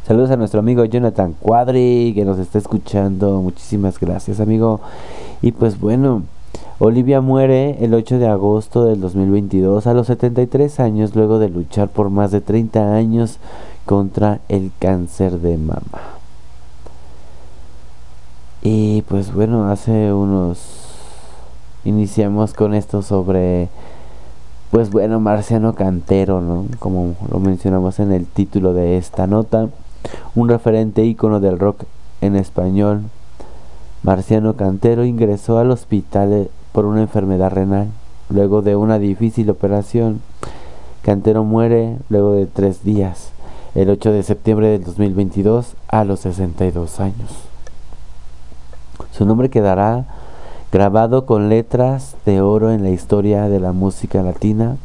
Saludos 0.05 0.29
a 0.29 0.37
nuestro 0.37 0.59
amigo 0.59 0.85
Jonathan 0.85 1.33
Cuadri 1.33 2.11
que 2.13 2.25
nos 2.25 2.37
está 2.37 2.59
escuchando. 2.59 3.41
Muchísimas 3.41 3.99
gracias, 3.99 4.39
amigo. 4.39 4.81
Y 5.41 5.51
pues 5.51 5.79
bueno, 5.79 6.21
Olivia 6.83 7.21
muere 7.21 7.77
el 7.85 7.93
8 7.93 8.17
de 8.17 8.27
agosto 8.27 8.85
del 8.85 8.99
2022 9.01 9.85
a 9.85 9.93
los 9.93 10.07
73 10.07 10.79
años 10.79 11.15
luego 11.15 11.37
de 11.37 11.47
luchar 11.47 11.89
por 11.89 12.09
más 12.09 12.31
de 12.31 12.41
30 12.41 12.95
años 12.95 13.37
contra 13.85 14.39
el 14.49 14.71
cáncer 14.79 15.41
de 15.41 15.59
mama. 15.59 16.01
Y 18.63 19.03
pues 19.03 19.31
bueno, 19.31 19.69
hace 19.69 20.11
unos 20.11 20.57
iniciamos 21.85 22.55
con 22.55 22.73
esto 22.73 23.03
sobre 23.03 23.69
pues 24.71 24.89
bueno, 24.89 25.19
Marciano 25.19 25.75
Cantero, 25.75 26.41
¿no? 26.41 26.65
Como 26.79 27.15
lo 27.29 27.37
mencionamos 27.37 27.99
en 27.99 28.11
el 28.11 28.25
título 28.25 28.73
de 28.73 28.97
esta 28.97 29.27
nota 29.27 29.69
un 30.33 30.49
referente 30.49 31.05
ícono 31.05 31.39
del 31.39 31.59
rock 31.59 31.83
en 32.21 32.35
español. 32.35 33.03
Marciano 34.01 34.55
Cantero 34.55 35.05
ingresó 35.05 35.59
al 35.59 35.69
hospital 35.69 36.49
por 36.71 36.85
una 36.85 37.01
enfermedad 37.01 37.51
renal 37.51 37.87
luego 38.29 38.61
de 38.61 38.75
una 38.75 38.99
difícil 38.99 39.49
operación. 39.49 40.21
Cantero 41.01 41.43
muere 41.43 41.97
luego 42.09 42.33
de 42.33 42.45
tres 42.45 42.83
días, 42.83 43.31
el 43.75 43.89
8 43.89 44.11
de 44.11 44.23
septiembre 44.23 44.67
del 44.67 44.83
2022, 44.83 45.75
a 45.87 46.03
los 46.03 46.21
62 46.21 46.99
años. 46.99 47.31
Su 49.11 49.25
nombre 49.25 49.49
quedará 49.49 50.05
grabado 50.71 51.25
con 51.25 51.49
letras 51.49 52.15
de 52.25 52.41
oro 52.41 52.71
en 52.71 52.83
la 52.83 52.91
historia 52.91 53.49
de 53.49 53.59
la 53.59 53.71
música 53.71 54.21
latina, 54.21 54.77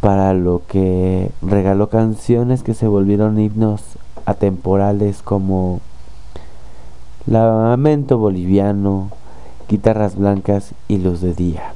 para 0.00 0.32
lo 0.32 0.62
que 0.66 1.30
regaló 1.42 1.88
canciones 1.88 2.62
que 2.62 2.74
se 2.74 2.86
volvieron 2.86 3.38
himnos 3.38 3.82
atemporales 4.24 5.22
como 5.22 5.80
Lamento 7.26 8.16
Boliviano, 8.16 9.10
Guitarras 9.68 10.16
Blancas 10.16 10.72
y 10.88 10.96
Luz 10.96 11.20
de 11.20 11.34
Día. 11.34 11.72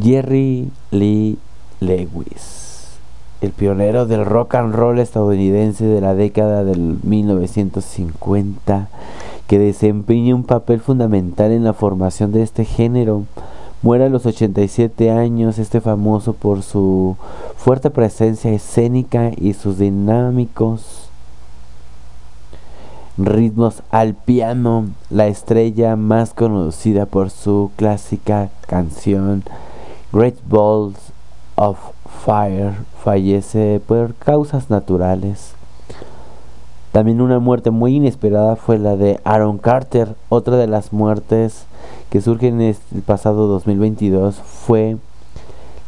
Jerry 0.00 0.70
Lee 0.90 1.38
Lewis, 1.80 2.98
el 3.40 3.50
pionero 3.50 4.04
del 4.04 4.26
rock 4.26 4.56
and 4.56 4.74
roll 4.74 4.98
estadounidense 4.98 5.86
de 5.86 6.02
la 6.02 6.14
década 6.14 6.64
del 6.64 6.98
1950, 7.02 8.88
que 9.46 9.58
desempeña 9.58 10.34
un 10.34 10.44
papel 10.44 10.80
fundamental 10.80 11.50
en 11.52 11.64
la 11.64 11.72
formación 11.72 12.32
de 12.32 12.42
este 12.42 12.66
género. 12.66 13.24
Muere 13.80 14.04
a 14.04 14.08
los 14.10 14.26
87 14.26 15.10
años, 15.10 15.58
este 15.58 15.80
famoso 15.80 16.34
por 16.34 16.62
su 16.62 17.16
fuerte 17.56 17.88
presencia 17.88 18.52
escénica 18.52 19.30
y 19.36 19.54
sus 19.54 19.78
dinámicos 19.78 21.03
ritmos 23.16 23.82
al 23.90 24.14
piano, 24.14 24.86
la 25.10 25.26
estrella 25.26 25.96
más 25.96 26.34
conocida 26.34 27.06
por 27.06 27.30
su 27.30 27.70
clásica 27.76 28.50
canción 28.66 29.44
Great 30.12 30.36
Balls 30.48 30.98
of 31.56 31.78
Fire 32.24 32.74
fallece 33.02 33.80
por 33.86 34.14
causas 34.14 34.70
naturales. 34.70 35.54
También 36.92 37.20
una 37.20 37.40
muerte 37.40 37.70
muy 37.70 37.96
inesperada 37.96 38.54
fue 38.54 38.78
la 38.78 38.96
de 38.96 39.20
Aaron 39.24 39.58
Carter. 39.58 40.14
Otra 40.28 40.56
de 40.56 40.68
las 40.68 40.92
muertes 40.92 41.66
que 42.10 42.20
surgen 42.20 42.60
en 42.60 42.76
el 42.94 43.02
pasado 43.02 43.48
2022 43.48 44.36
fue 44.36 44.96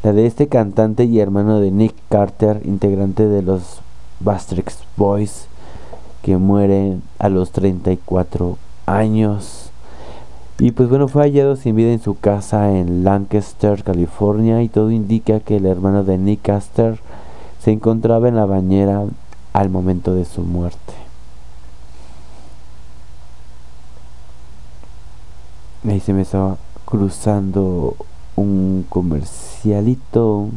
la 0.03 0.13
de 0.13 0.27
este 0.27 0.49
cantante 0.49 1.05
y 1.05 1.21
hermano 1.21 1.61
de 1.61 1.71
Nick 1.71 1.95
Carter, 2.09 2.61
integrante 2.65 3.29
de 3.29 3.43
los 3.43 3.81
Bastrix 4.19 4.79
Boys, 4.97 5.46
que 6.27 6.39
muere 6.39 6.99
a 7.21 7.29
los 7.29 7.53
34 7.53 8.59
años. 8.87 9.71
Y 10.59 10.73
pues 10.73 10.89
bueno, 10.89 11.07
fue 11.07 11.23
hallado 11.23 11.55
sin 11.55 11.77
vida 11.77 11.93
en 11.93 12.03
su 12.03 12.19
casa 12.19 12.73
en 12.77 13.05
Lancaster, 13.05 13.85
California, 13.85 14.61
y 14.65 14.69
todo 14.69 14.91
indica 14.91 15.39
que 15.39 15.59
el 15.59 15.67
hermano 15.67 16.03
de 16.03 16.19
Nick 16.19 16.43
Caster 16.43 16.99
se 17.61 17.71
encontraba 17.71 18.27
en 18.27 18.35
la 18.35 18.45
bañera 18.45 19.05
al 19.53 19.71
momento 19.71 20.15
de 20.17 20.25
su 20.25 20.43
muerte. 20.43 20.95
Ahí 25.89 26.01
se 26.01 26.13
me 26.13 26.23
estaba 26.23 26.57
cruzando 26.87 27.95
un 28.35 28.85
comercialito. 28.89 30.49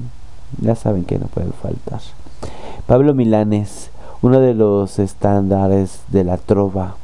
Ya 0.59 0.73
saben 0.73 1.05
que 1.05 1.19
no 1.19 1.27
puede 1.27 1.51
faltar. 1.51 2.01
Pablo 2.87 3.13
Milanes, 3.13 3.91
uno 4.21 4.41
de 4.41 4.53
los 4.53 4.99
estándares 4.99 6.01
de 6.09 6.25
la 6.25 6.35
trova 6.35 6.95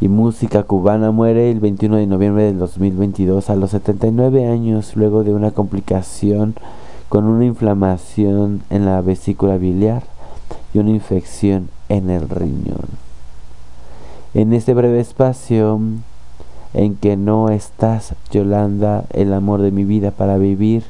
y 0.00 0.06
música 0.06 0.62
cubana 0.62 1.10
muere 1.10 1.50
el 1.50 1.58
21 1.58 1.96
de 1.96 2.06
noviembre 2.06 2.44
del 2.44 2.58
2022 2.58 3.50
a 3.50 3.56
los 3.56 3.72
79 3.72 4.46
años 4.46 4.94
luego 4.94 5.24
de 5.24 5.34
una 5.34 5.50
complicación 5.50 6.54
con 7.08 7.24
una 7.24 7.44
inflamación 7.44 8.62
en 8.70 8.86
la 8.86 9.00
vesícula 9.00 9.56
biliar 9.56 10.04
y 10.72 10.78
una 10.78 10.90
infección 10.90 11.68
en 11.88 12.10
el 12.10 12.28
riñón. 12.28 12.86
En 14.34 14.52
este 14.52 14.72
breve 14.72 15.00
espacio 15.00 15.80
en 16.74 16.94
que 16.94 17.16
no 17.16 17.48
estás, 17.48 18.14
Yolanda, 18.30 19.04
el 19.12 19.32
amor 19.32 19.62
de 19.62 19.72
mi 19.72 19.84
vida 19.84 20.12
para 20.12 20.36
vivir, 20.36 20.84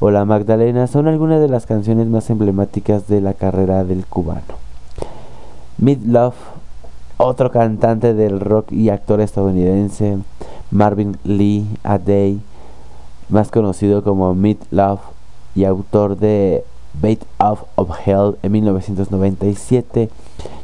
o 0.00 0.10
La 0.10 0.24
Magdalena 0.24 0.86
son 0.86 1.08
algunas 1.08 1.40
de 1.40 1.48
las 1.48 1.66
canciones 1.66 2.06
más 2.06 2.30
emblemáticas 2.30 3.06
de 3.06 3.20
la 3.20 3.34
carrera 3.34 3.84
del 3.84 4.06
cubano. 4.06 4.61
Mid 5.78 6.02
Love 6.04 6.34
otro 7.24 7.50
cantante 7.50 8.14
del 8.14 8.40
rock 8.40 8.72
y 8.72 8.88
actor 8.88 9.20
estadounidense, 9.20 10.18
Marvin 10.70 11.16
Lee 11.24 11.66
Adey, 11.84 12.40
más 13.28 13.50
conocido 13.50 14.02
como 14.02 14.34
Meat 14.34 14.58
Love 14.70 15.00
y 15.54 15.64
autor 15.64 16.16
de 16.18 16.64
Bait 17.00 17.22
of, 17.38 17.62
of 17.76 17.90
Hell 18.04 18.36
en 18.42 18.52
1997, 18.52 20.10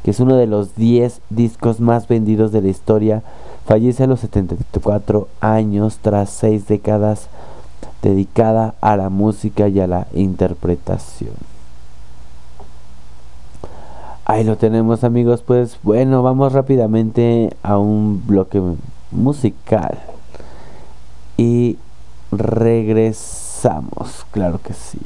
que 0.03 0.11
es 0.11 0.21
uno 0.21 0.37
de 0.37 0.47
los 0.47 0.75
10 0.75 1.21
discos 1.31 1.81
más 1.81 2.09
vendidos 2.09 2.53
de 2.53 2.63
la 2.63 2.69
historia, 2.69 3.23
fallece 3.65 4.05
a 4.05 4.09
los 4.09 4.21
74 4.21 5.29
años 5.41 5.99
tras 6.03 6.31
6 6.31 6.67
décadas 6.67 7.29
dedicada 8.03 8.75
a 8.81 8.97
la 8.97 9.11
música 9.11 9.69
y 9.69 9.81
a 9.81 9.87
la 9.87 10.07
interpretación. 10.13 11.35
Ahí 14.31 14.45
lo 14.45 14.59
tenemos 14.59 15.05
amigos, 15.05 15.41
pues 15.41 15.79
bueno, 15.83 16.23
vamos 16.23 16.53
rápidamente 16.53 17.57
a 17.63 17.79
un 17.79 18.23
bloque 18.27 18.61
musical. 19.11 19.99
Y 21.39 21.79
regresamos, 22.31 24.27
claro 24.31 24.61
que 24.63 24.75
sí. 24.75 24.99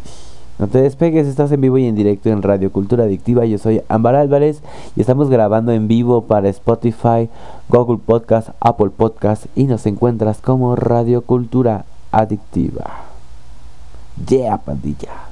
No 0.58 0.66
te 0.66 0.82
despegues, 0.82 1.28
estás 1.28 1.52
en 1.52 1.60
vivo 1.60 1.78
y 1.78 1.86
en 1.86 1.94
directo 1.94 2.30
en 2.30 2.42
Radio 2.42 2.72
Cultura 2.72 3.04
Adictiva. 3.04 3.44
Yo 3.44 3.58
soy 3.58 3.80
Ámbar 3.88 4.16
Álvarez 4.16 4.60
y 4.96 5.00
estamos 5.02 5.30
grabando 5.30 5.70
en 5.70 5.86
vivo 5.86 6.22
para 6.22 6.48
Spotify, 6.48 7.28
Google 7.68 8.00
Podcast, 8.04 8.48
Apple 8.58 8.90
Podcast 8.90 9.46
y 9.54 9.66
nos 9.68 9.86
encuentras 9.86 10.40
como 10.40 10.74
Radio 10.74 11.22
Cultura 11.22 11.84
Adictiva. 12.10 13.04
Yeah, 14.26 14.58
pandilla. 14.58 15.31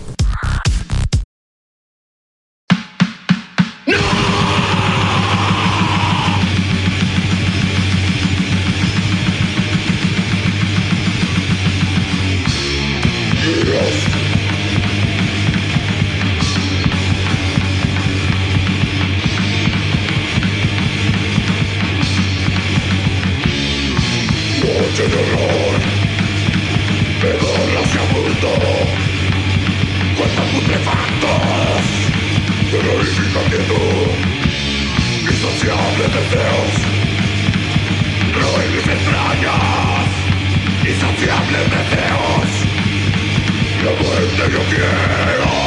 Tengo 44.37 44.63
piedad 44.69 45.25
de 45.27 45.33
ser 45.33 45.60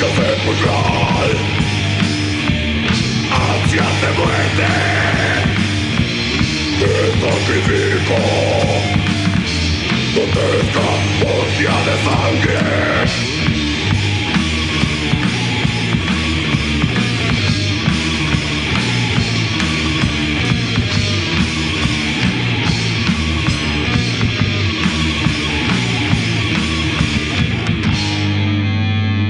Silencio 0.00 0.24
sepulcral, 0.24 1.30
ansias 3.30 4.00
de 4.00 4.10
muerte, 4.16 4.68
te 6.78 6.92
sacrifico, 7.20 8.16
grotesca 10.14 10.86
orgia 11.22 11.76
de 11.84 11.94
sangre. 12.04 13.29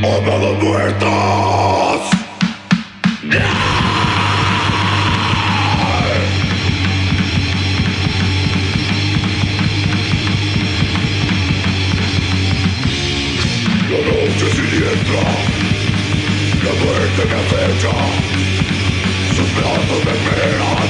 Amados 0.02 0.62
muertos. 0.62 2.00
Noche 13.90 14.46
siniestra, 14.54 15.24
la 16.64 16.72
muerte 16.82 17.22
me 17.28 17.34
acecha, 17.34 17.94
sus 19.36 19.50
brazos 19.54 20.00
me 20.06 20.12
esperan, 20.12 20.88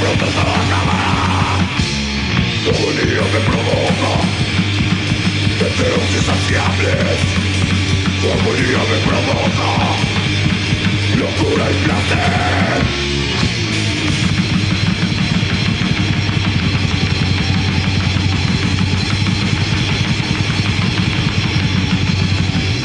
pronto 0.00 0.26
se 0.26 0.40
acabará. 0.40 0.90
La 2.64 2.70
agonía 2.70 3.24
me 3.32 3.40
provoca, 3.46 4.12
deseos 5.60 6.10
insaciables, 6.16 7.41
tu 8.22 8.28
agonía 8.30 8.78
me 8.90 8.98
provoca, 9.04 9.70
locura 11.18 11.64
y 11.70 11.76
placer. 11.84 12.82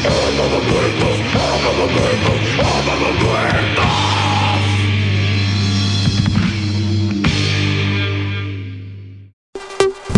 Amados 0.06 0.64
muertos, 0.72 1.16
amados 1.34 1.90
muertos, 1.92 2.38
amados 2.58 3.14
muertos. 3.22 4.17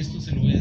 Esto 0.00 0.18
se 0.18 0.32
lo 0.32 0.40
voy 0.40 0.54
a 0.54 0.59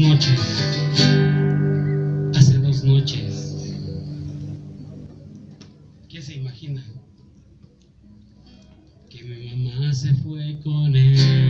noches. 0.00 0.40
Hace 2.34 2.58
dos 2.58 2.84
noches. 2.84 3.74
¿Qué 6.08 6.22
se 6.22 6.34
imagina? 6.36 6.82
Que 9.10 9.22
mi 9.24 9.68
mamá 9.68 9.92
se 9.92 10.14
fue 10.14 10.58
con 10.64 10.96
él. 10.96 11.49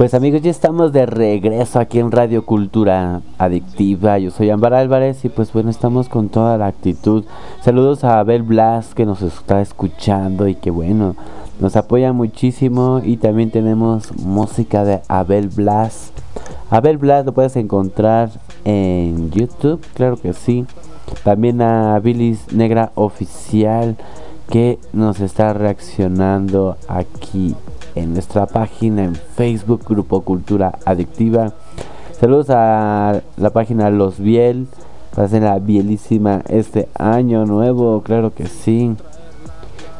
Pues 0.00 0.14
amigos, 0.14 0.40
ya 0.40 0.50
estamos 0.50 0.94
de 0.94 1.04
regreso 1.04 1.78
aquí 1.78 1.98
en 1.98 2.10
Radio 2.10 2.46
Cultura 2.46 3.20
Adictiva. 3.36 4.18
Yo 4.18 4.30
soy 4.30 4.48
Ámbar 4.48 4.72
Álvarez 4.72 5.26
y 5.26 5.28
pues 5.28 5.52
bueno, 5.52 5.68
estamos 5.68 6.08
con 6.08 6.30
toda 6.30 6.56
la 6.56 6.68
actitud. 6.68 7.26
Saludos 7.62 8.02
a 8.02 8.18
Abel 8.18 8.42
Blas 8.42 8.94
que 8.94 9.04
nos 9.04 9.20
está 9.20 9.60
escuchando 9.60 10.48
y 10.48 10.54
que 10.54 10.70
bueno, 10.70 11.16
nos 11.60 11.76
apoya 11.76 12.14
muchísimo. 12.14 13.02
Y 13.04 13.18
también 13.18 13.50
tenemos 13.50 14.16
música 14.16 14.84
de 14.84 15.02
Abel 15.06 15.48
Blas. 15.48 16.12
Abel 16.70 16.96
Blas 16.96 17.26
lo 17.26 17.34
puedes 17.34 17.56
encontrar 17.56 18.30
en 18.64 19.30
YouTube, 19.30 19.84
claro 19.92 20.16
que 20.16 20.32
sí. 20.32 20.64
También 21.24 21.60
a 21.60 21.98
Billis 21.98 22.54
Negra 22.54 22.90
Oficial 22.94 23.98
que 24.48 24.78
nos 24.94 25.20
está 25.20 25.52
reaccionando 25.52 26.78
aquí 26.88 27.54
en 27.94 28.12
nuestra 28.12 28.46
página 28.46 29.04
en 29.04 29.14
Facebook, 29.14 29.84
Grupo 29.88 30.20
Cultura 30.22 30.78
Adictiva. 30.84 31.52
Saludos 32.18 32.50
a 32.50 33.20
la 33.36 33.50
página 33.50 33.90
Los 33.90 34.18
Biel. 34.18 34.68
Pasen 35.14 35.44
la 35.44 35.58
bielísima 35.58 36.42
este 36.48 36.88
año 36.98 37.46
nuevo, 37.46 38.02
claro 38.02 38.32
que 38.32 38.46
sí. 38.46 38.94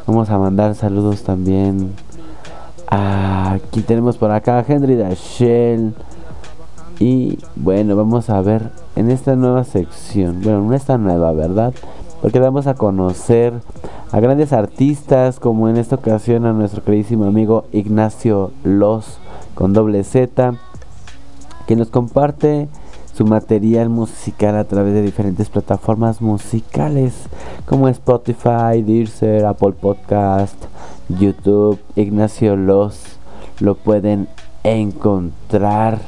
Vamos 0.07 0.31
a 0.31 0.39
mandar 0.39 0.75
saludos 0.75 1.23
también. 1.23 1.93
Aquí 2.87 3.83
tenemos 3.83 4.19
por 4.19 4.31
acá 4.31 4.59
a 4.59 4.65
Henry 4.67 4.97
Dashell. 4.97 5.95
Y 6.99 7.39
bueno, 7.57 7.97
vamos 7.97 8.29
a 8.29 8.41
ver 8.41 8.71
en 8.97 9.11
esta 9.11 9.35
nueva 9.35 9.65
sección. 9.65 10.43
Bueno, 10.43 10.61
no 10.63 10.75
esta 10.75 10.99
nueva, 10.99 11.33
¿verdad? 11.33 11.73
Porque 12.21 12.39
vamos 12.39 12.67
a 12.67 12.75
conocer 12.75 13.55
a 14.13 14.21
grandes 14.21 14.53
artistas, 14.53 15.41
como 15.41 15.69
en 15.69 15.77
esta 15.77 15.97
ocasión 15.97 16.45
a 16.45 16.53
nuestro 16.53 16.85
queridísimo 16.85 17.25
amigo 17.25 17.65
Ignacio 17.73 18.51
Los 18.65 19.19
con 19.55 19.73
doble 19.73 20.05
Z, 20.05 20.55
que 21.67 21.77
nos 21.77 21.89
comparte 21.89 22.69
su 23.15 23.25
material 23.25 23.89
musical 23.89 24.57
a 24.57 24.65
través 24.65 24.95
de 24.95 25.03
diferentes 25.03 25.49
plataformas 25.49 26.21
musicales 26.21 27.15
como 27.67 27.89
Spotify, 27.89 28.83
Deezer, 28.83 29.45
Apple 29.45 29.73
Podcast, 29.73 30.57
YouTube. 31.09 31.79
Ignacio 31.97 32.57
Los 32.57 33.19
lo 33.61 33.75
pueden 33.75 34.29
encontrar 34.65 35.99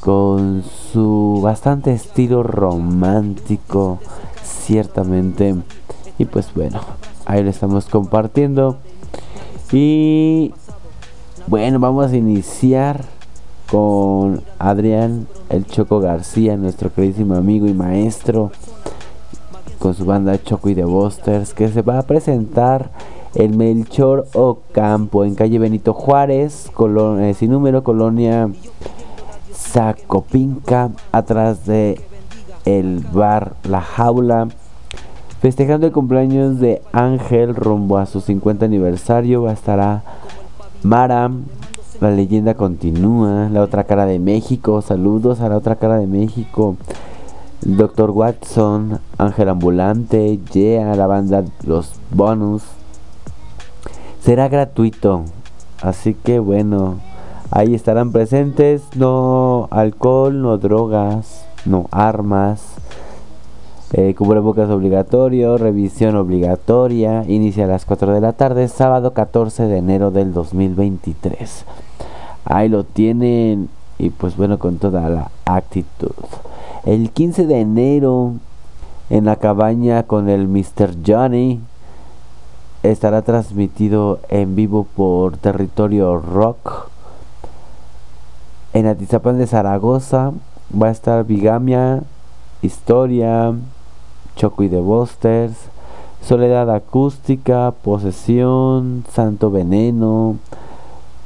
con 0.00 0.62
su 0.92 1.40
bastante 1.42 1.92
estilo 1.92 2.42
romántico, 2.42 3.98
ciertamente. 4.44 5.54
Y 6.18 6.24
pues 6.26 6.52
bueno, 6.54 6.80
ahí 7.26 7.42
lo 7.42 7.50
estamos 7.50 7.86
compartiendo. 7.86 8.76
Y 9.72 10.52
bueno, 11.46 11.80
vamos 11.80 12.12
a 12.12 12.16
iniciar 12.16 13.04
con 13.70 14.42
Adrián 14.58 15.26
El 15.48 15.66
Choco 15.66 16.00
García, 16.00 16.56
nuestro 16.56 16.92
queridísimo 16.92 17.34
amigo 17.34 17.66
y 17.66 17.74
maestro, 17.74 18.52
con 19.78 19.94
su 19.94 20.04
banda 20.04 20.40
Choco 20.42 20.68
y 20.68 20.74
The 20.74 20.84
Busters, 20.84 21.54
que 21.54 21.68
se 21.68 21.82
va 21.82 21.98
a 21.98 22.02
presentar 22.02 22.90
en 23.34 23.56
Melchor 23.56 24.26
Ocampo, 24.34 25.24
en 25.24 25.34
calle 25.34 25.58
Benito 25.58 25.92
Juárez, 25.92 26.70
eh, 27.18 27.34
sin 27.36 27.50
número, 27.50 27.82
colonia 27.82 28.48
Zacopinca, 29.52 30.90
atrás 31.10 31.66
de 31.66 32.00
el 32.64 33.00
bar 33.12 33.54
La 33.64 33.80
Jaula. 33.80 34.48
Festejando 35.40 35.86
el 35.86 35.92
cumpleaños 35.92 36.58
de 36.58 36.82
Ángel 36.92 37.54
rumbo 37.54 37.98
a 37.98 38.06
su 38.06 38.20
50 38.20 38.64
aniversario, 38.64 39.42
va 39.42 39.50
a 39.50 39.54
estar 39.54 40.02
Mara, 40.82 41.30
la 42.00 42.10
leyenda 42.10 42.54
continúa, 42.54 43.48
la 43.50 43.62
otra 43.62 43.84
cara 43.84 44.06
de 44.06 44.18
México, 44.18 44.82
saludos 44.82 45.40
a 45.40 45.48
la 45.48 45.56
otra 45.56 45.76
cara 45.76 45.96
de 45.96 46.06
México. 46.06 46.76
Doctor 47.62 48.10
Watson, 48.10 49.00
Ángel 49.16 49.48
Ambulante, 49.48 50.38
Yeah, 50.52 50.94
la 50.96 51.06
banda 51.06 51.44
Los 51.64 51.92
Bonus. 52.10 52.62
Será 54.20 54.48
gratuito, 54.48 55.24
así 55.80 56.12
que 56.12 56.38
bueno, 56.38 56.96
ahí 57.50 57.74
estarán 57.74 58.12
presentes. 58.12 58.82
No 58.96 59.68
alcohol, 59.70 60.42
no 60.42 60.58
drogas, 60.58 61.43
no 61.66 61.86
armas. 61.90 62.62
Eh, 63.92 64.14
cubrebocas 64.16 64.70
obligatorio, 64.70 65.56
revisión 65.56 66.16
obligatoria. 66.16 67.24
Inicia 67.28 67.64
a 67.64 67.68
las 67.68 67.84
4 67.84 68.12
de 68.12 68.20
la 68.20 68.32
tarde, 68.32 68.68
sábado 68.68 69.12
14 69.12 69.66
de 69.66 69.78
enero 69.78 70.10
del 70.10 70.32
2023. 70.32 71.64
Ahí 72.44 72.68
lo 72.68 72.84
tienen 72.84 73.68
y 73.98 74.10
pues 74.10 74.36
bueno, 74.36 74.58
con 74.58 74.78
toda 74.78 75.08
la 75.08 75.30
actitud. 75.44 76.12
El 76.84 77.10
15 77.10 77.46
de 77.46 77.60
enero 77.60 78.32
en 79.10 79.24
la 79.24 79.36
cabaña 79.36 80.02
con 80.02 80.28
el 80.28 80.48
Mr. 80.48 80.96
Johnny 81.06 81.60
estará 82.82 83.22
transmitido 83.22 84.18
en 84.28 84.56
vivo 84.56 84.86
por 84.96 85.36
Territorio 85.36 86.18
Rock. 86.18 86.88
En 88.72 88.86
Atizapán 88.86 89.38
de 89.38 89.46
Zaragoza 89.46 90.32
va 90.80 90.88
a 90.88 90.90
estar 90.90 91.24
Bigamia, 91.24 92.02
Historia, 92.62 93.54
Choco 94.36 94.62
y 94.62 94.68
de 94.68 94.80
Busters, 94.80 95.54
Soledad 96.22 96.70
Acústica, 96.70 97.72
Posesión, 97.82 99.04
Santo 99.12 99.50
Veneno, 99.50 100.36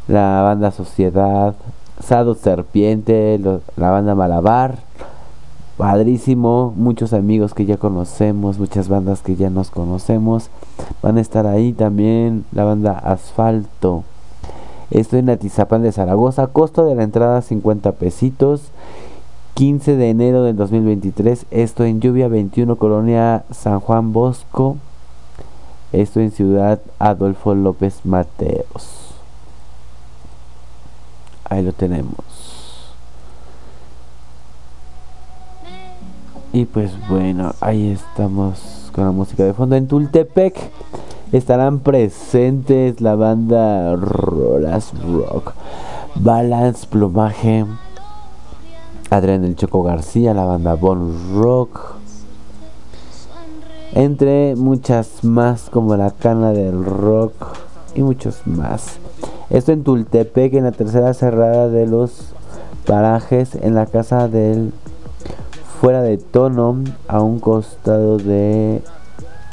la 0.08 0.42
banda 0.42 0.70
Sociedad, 0.70 1.54
Sado 2.00 2.34
Serpiente, 2.34 3.38
la 3.76 3.90
banda 3.90 4.14
Malabar. 4.14 4.78
Padrísimo, 5.76 6.74
muchos 6.76 7.12
amigos 7.12 7.54
que 7.54 7.64
ya 7.64 7.76
conocemos, 7.76 8.58
muchas 8.58 8.88
bandas 8.88 9.22
que 9.22 9.36
ya 9.36 9.48
nos 9.48 9.70
conocemos. 9.70 10.50
Van 11.02 11.18
a 11.18 11.20
estar 11.20 11.46
ahí 11.46 11.72
también 11.72 12.44
la 12.50 12.64
banda 12.64 12.98
Asfalto. 12.98 14.02
Estoy 14.90 15.20
en 15.20 15.30
Atizapán 15.30 15.82
de 15.82 15.92
Zaragoza. 15.92 16.48
Costo 16.48 16.84
de 16.84 16.94
la 16.94 17.04
entrada 17.04 17.42
50 17.42 17.92
pesitos. 17.92 18.72
15 19.58 19.96
de 19.96 20.10
enero 20.10 20.44
del 20.44 20.54
2023. 20.54 21.46
Esto 21.50 21.82
en 21.82 22.00
Lluvia 22.00 22.28
21, 22.28 22.76
Colonia 22.76 23.42
San 23.50 23.80
Juan 23.80 24.12
Bosco. 24.12 24.76
Esto 25.90 26.20
en 26.20 26.30
Ciudad 26.30 26.80
Adolfo 27.00 27.56
López 27.56 28.02
Mateos. 28.04 29.16
Ahí 31.50 31.64
lo 31.64 31.72
tenemos. 31.72 32.94
Y 36.52 36.66
pues 36.66 36.92
bueno, 37.08 37.52
ahí 37.60 37.90
estamos 37.90 38.92
con 38.92 39.06
la 39.06 39.10
música 39.10 39.42
de 39.42 39.54
fondo. 39.54 39.74
En 39.74 39.88
Tultepec 39.88 40.54
estarán 41.32 41.80
presentes 41.80 43.00
la 43.00 43.16
banda 43.16 43.96
Rolas 43.96 44.92
Rock, 45.02 45.52
Balance 46.14 46.86
Plumaje, 46.86 47.66
Adrián 49.10 49.44
El 49.44 49.56
Choco 49.56 49.82
García, 49.82 50.34
la 50.34 50.44
banda 50.44 50.74
Bonus 50.74 51.30
Rock, 51.32 51.94
entre 53.94 54.54
muchas 54.56 55.24
más 55.24 55.70
como 55.70 55.96
la 55.96 56.10
cana 56.10 56.52
del 56.52 56.84
rock 56.84 57.32
y 57.94 58.02
muchos 58.02 58.46
más. 58.46 58.98
Esto 59.50 59.72
en 59.72 59.82
Tultepec, 59.82 60.54
en 60.54 60.64
la 60.64 60.72
tercera 60.72 61.14
cerrada 61.14 61.68
de 61.68 61.86
los 61.86 62.34
parajes, 62.86 63.54
en 63.54 63.74
la 63.74 63.86
casa 63.86 64.28
del 64.28 64.72
fuera 65.80 66.02
de 66.02 66.18
tono, 66.18 66.76
a 67.06 67.22
un 67.22 67.38
costado 67.38 68.18
de 68.18 68.82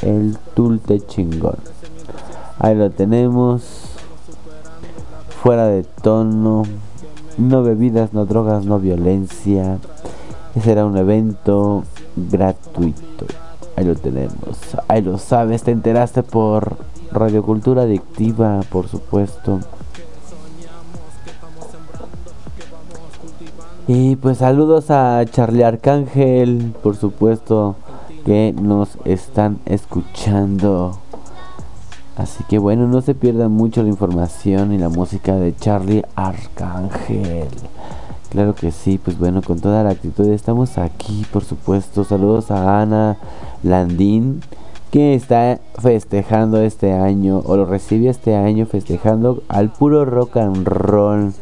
el 0.01 0.37
Tulte 0.53 0.99
chingón. 0.99 1.57
Ahí 2.59 2.75
lo 2.75 2.89
tenemos. 2.89 3.91
Fuera 5.41 5.67
de 5.67 5.83
tono. 5.83 6.63
No 7.37 7.63
bebidas, 7.63 8.13
no 8.13 8.25
drogas, 8.25 8.65
no 8.65 8.79
violencia. 8.79 9.77
Será 10.61 10.85
un 10.85 10.97
evento 10.97 11.83
gratuito. 12.15 13.25
Ahí 13.75 13.85
lo 13.85 13.95
tenemos. 13.95 14.57
Ahí 14.87 15.01
lo 15.01 15.17
sabes, 15.17 15.63
te 15.63 15.71
enteraste 15.71 16.23
por 16.23 16.77
Radiocultura 17.11 17.83
Adictiva, 17.83 18.61
por 18.69 18.87
supuesto. 18.87 19.59
Y 23.87 24.15
pues 24.15 24.39
saludos 24.39 24.89
a 24.89 25.23
Charlie 25.29 25.63
Arcángel, 25.63 26.73
por 26.81 26.95
supuesto, 26.95 27.75
que 28.25 28.55
nos 28.59 28.97
están 29.05 29.59
escuchando. 29.65 30.97
Así 32.17 32.43
que 32.45 32.59
bueno, 32.59 32.87
no 32.87 33.01
se 33.01 33.13
pierdan 33.13 33.51
mucho 33.51 33.83
la 33.83 33.89
información 33.89 34.71
y 34.71 34.77
la 34.77 34.89
música 34.89 35.35
de 35.35 35.55
Charlie 35.55 36.03
Arcángel. 36.15 37.47
Claro 38.29 38.55
que 38.55 38.71
sí, 38.71 38.97
pues 38.97 39.17
bueno, 39.17 39.41
con 39.41 39.59
toda 39.59 39.83
la 39.83 39.91
actitud 39.91 40.27
estamos 40.29 40.77
aquí, 40.77 41.25
por 41.31 41.43
supuesto. 41.43 42.03
Saludos 42.03 42.51
a 42.51 42.81
Ana 42.81 43.17
Landín, 43.63 44.41
que 44.91 45.13
está 45.13 45.59
festejando 45.77 46.61
este 46.61 46.93
año, 46.93 47.41
o 47.45 47.57
lo 47.57 47.65
recibe 47.65 48.09
este 48.09 48.35
año 48.35 48.65
festejando 48.65 49.43
al 49.49 49.71
puro 49.71 50.05
rock 50.05 50.37
and 50.37 50.67
roll 50.67 51.33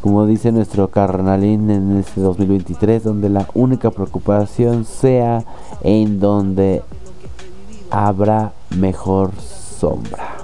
como 0.00 0.26
dice 0.26 0.52
nuestro 0.52 0.88
carnalín 0.88 1.70
en 1.70 1.98
este 1.98 2.20
2023, 2.20 3.02
donde 3.02 3.28
la 3.28 3.48
única 3.54 3.90
preocupación 3.90 4.84
sea 4.84 5.44
en 5.82 6.20
donde 6.20 6.82
habrá 7.90 8.52
mejor 8.70 9.32
sombra. 9.78 10.36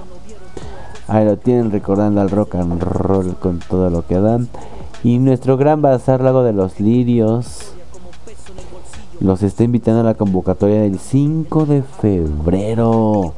Ahí 1.07 1.25
lo 1.25 1.37
tienen 1.37 1.71
recordando 1.71 2.21
al 2.21 2.29
rock 2.29 2.55
and 2.55 2.81
roll 2.81 3.35
con 3.35 3.59
todo 3.59 3.89
lo 3.89 4.05
que 4.05 4.19
dan. 4.19 4.47
Y 5.03 5.19
nuestro 5.19 5.57
gran 5.57 5.81
bazar 5.81 6.21
Lago 6.21 6.43
de 6.43 6.53
los 6.53 6.79
Lirios 6.79 7.73
los 9.19 9.43
está 9.43 9.63
invitando 9.63 10.01
a 10.01 10.03
la 10.03 10.15
convocatoria 10.15 10.81
del 10.81 10.99
5 10.99 11.65
de 11.65 11.83
febrero. 11.83 13.33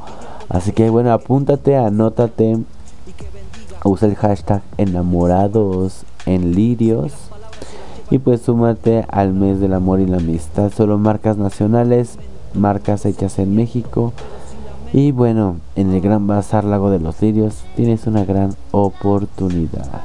Así 0.50 0.72
que 0.72 0.90
bueno, 0.90 1.12
apúntate, 1.12 1.76
anótate 1.76 2.58
usa 3.84 4.08
el 4.08 4.16
hashtag 4.16 4.62
enamorados 4.78 6.04
en 6.26 6.54
lirios 6.54 7.14
y 8.10 8.20
pues 8.20 8.42
súmate 8.42 9.06
al 9.10 9.34
mes 9.34 9.60
del 9.60 9.74
amor 9.74 10.00
y 10.00 10.06
la 10.06 10.18
amistad 10.18 10.72
solo 10.72 10.98
marcas 10.98 11.38
nacionales 11.38 12.18
marcas 12.54 13.06
hechas 13.06 13.40
en 13.40 13.56
México 13.56 14.14
y 14.94 15.12
bueno 15.12 15.58
en 15.76 15.94
el 15.94 16.02
gran 16.02 16.28
bazar 16.28 16.64
lago 16.64 16.90
de 16.90 17.00
los 17.00 17.22
lirios 17.22 17.64
tienes 17.76 18.08
una 18.08 18.26
gran 18.26 18.56
oportunidad. 18.72 20.02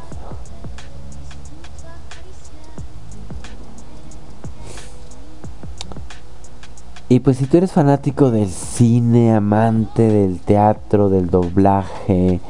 Y 7.08 7.20
pues 7.20 7.36
si 7.36 7.44
tú 7.44 7.58
eres 7.58 7.72
fanático 7.72 8.30
del 8.30 8.48
cine, 8.48 9.34
amante 9.34 10.00
del 10.00 10.40
teatro, 10.40 11.10
del 11.10 11.28
doblaje, 11.28 12.40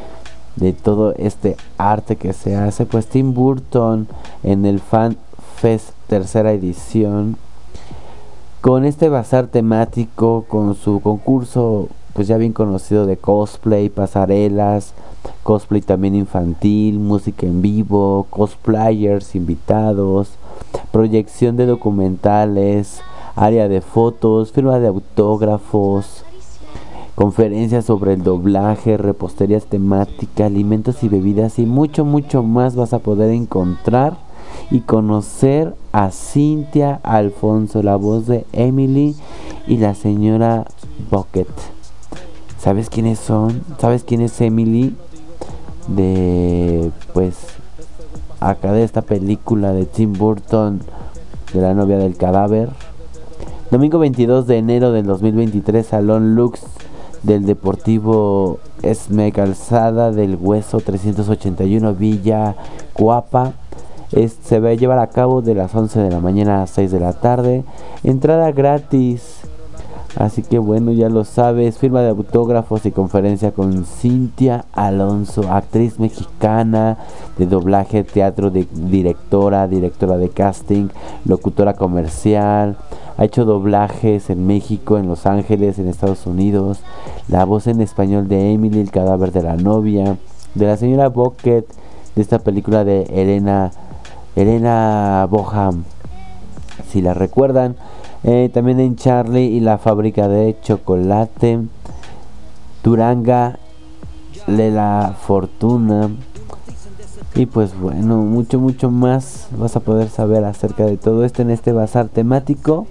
de 0.54 0.72
todo 0.72 1.14
este 1.16 1.56
arte 1.78 2.14
que 2.14 2.32
se 2.32 2.54
hace, 2.54 2.86
pues 2.86 3.08
Tim 3.08 3.34
Burton 3.34 4.06
en 4.44 4.64
el 4.64 4.78
Fan 4.78 5.16
Fest 5.56 5.90
tercera 6.06 6.52
edición, 6.52 7.36
con 8.60 8.84
este 8.84 9.08
bazar 9.08 9.48
temático, 9.48 10.44
con 10.46 10.76
su 10.76 11.00
concurso 11.00 11.88
pues 12.12 12.28
ya 12.28 12.36
bien 12.36 12.52
conocido 12.52 13.06
de 13.06 13.16
cosplay, 13.16 13.88
pasarelas, 13.88 14.94
cosplay 15.42 15.80
también 15.80 16.14
infantil, 16.14 16.98
música 16.98 17.46
en 17.46 17.62
vivo, 17.62 18.26
cosplayers 18.30 19.34
invitados, 19.34 20.32
proyección 20.90 21.56
de 21.56 21.66
documentales, 21.66 23.00
área 23.34 23.68
de 23.68 23.80
fotos, 23.80 24.52
firma 24.52 24.78
de 24.78 24.88
autógrafos, 24.88 26.24
conferencias 27.14 27.84
sobre 27.84 28.14
el 28.14 28.22
doblaje, 28.22 28.96
reposterías 28.96 29.66
temáticas, 29.66 30.46
alimentos 30.46 31.02
y 31.02 31.08
bebidas 31.08 31.58
y 31.58 31.66
mucho, 31.66 32.04
mucho 32.04 32.42
más 32.42 32.76
vas 32.76 32.92
a 32.92 32.98
poder 32.98 33.30
encontrar 33.30 34.16
y 34.70 34.80
conocer 34.80 35.74
a 35.92 36.10
Cintia 36.10 37.00
Alfonso, 37.02 37.82
la 37.82 37.96
voz 37.96 38.26
de 38.26 38.44
Emily 38.52 39.16
y 39.66 39.78
la 39.78 39.94
señora 39.94 40.66
Bucket. 41.10 41.81
¿Sabes 42.62 42.90
quiénes 42.90 43.18
son? 43.18 43.60
¿Sabes 43.78 44.04
quién 44.04 44.20
es 44.20 44.40
Emily? 44.40 44.94
De 45.88 46.92
pues 47.12 47.34
acá 48.38 48.72
de 48.72 48.84
esta 48.84 49.02
película 49.02 49.72
de 49.72 49.84
Tim 49.84 50.12
Burton 50.12 50.80
de 51.52 51.60
la 51.60 51.74
novia 51.74 51.98
del 51.98 52.16
cadáver. 52.16 52.68
Domingo 53.72 53.98
22 53.98 54.46
de 54.46 54.58
enero 54.58 54.92
del 54.92 55.06
2023, 55.06 55.84
Salón 55.84 56.36
Lux 56.36 56.60
del 57.24 57.46
Deportivo 57.46 58.60
Esme 58.82 59.32
Calzada 59.32 60.12
del 60.12 60.38
Hueso 60.40 60.78
381 60.78 61.94
Villa 61.94 62.54
Cuapa. 62.92 63.54
se 64.12 64.60
va 64.60 64.68
a 64.68 64.74
llevar 64.74 65.00
a 65.00 65.08
cabo 65.08 65.42
de 65.42 65.56
las 65.56 65.74
11 65.74 65.98
de 65.98 66.10
la 66.10 66.20
mañana 66.20 66.62
a 66.62 66.68
6 66.68 66.92
de 66.92 67.00
la 67.00 67.12
tarde. 67.12 67.64
Entrada 68.04 68.52
gratis. 68.52 69.40
Así 70.16 70.42
que 70.42 70.58
bueno, 70.58 70.92
ya 70.92 71.08
lo 71.08 71.24
sabes, 71.24 71.78
firma 71.78 72.02
de 72.02 72.10
autógrafos 72.10 72.84
y 72.84 72.90
conferencia 72.90 73.52
con 73.52 73.86
Cintia 73.86 74.66
Alonso, 74.72 75.50
actriz 75.50 75.98
mexicana 75.98 76.98
de 77.38 77.46
doblaje, 77.46 78.04
teatro, 78.04 78.50
directora, 78.50 79.66
directora 79.68 80.18
de 80.18 80.28
casting, 80.28 80.88
locutora 81.24 81.74
comercial. 81.74 82.76
Ha 83.16 83.24
hecho 83.24 83.46
doblajes 83.46 84.28
en 84.28 84.46
México, 84.46 84.98
en 84.98 85.08
Los 85.08 85.24
Ángeles, 85.24 85.78
en 85.78 85.88
Estados 85.88 86.26
Unidos. 86.26 86.80
La 87.28 87.46
voz 87.46 87.66
en 87.66 87.80
español 87.80 88.28
de 88.28 88.52
Emily, 88.52 88.80
el 88.80 88.90
cadáver 88.90 89.32
de 89.32 89.42
la 89.42 89.56
novia. 89.56 90.18
De 90.54 90.66
la 90.66 90.76
señora 90.76 91.08
Bucket, 91.08 91.66
de 92.14 92.22
esta 92.22 92.38
película 92.38 92.84
de 92.84 93.04
Elena, 93.04 93.70
Elena 94.36 95.26
Boham. 95.30 95.84
Si 96.90 97.00
la 97.00 97.14
recuerdan. 97.14 97.76
Eh, 98.24 98.50
también 98.52 98.78
en 98.80 98.96
Charlie 98.96 99.46
y 99.46 99.60
la 99.60 99.78
fábrica 99.78 100.28
de 100.28 100.56
chocolate. 100.62 101.60
Duranga 102.82 103.58
de 104.46 104.70
la 104.70 105.16
fortuna. 105.20 106.10
Y 107.34 107.46
pues 107.46 107.78
bueno, 107.78 108.18
mucho, 108.18 108.60
mucho 108.60 108.90
más 108.90 109.48
vas 109.56 109.74
a 109.76 109.80
poder 109.80 110.08
saber 110.08 110.44
acerca 110.44 110.84
de 110.84 110.96
todo 110.98 111.24
esto 111.24 111.42
en 111.42 111.50
este 111.50 111.72
bazar 111.72 112.08
temático. 112.08 112.86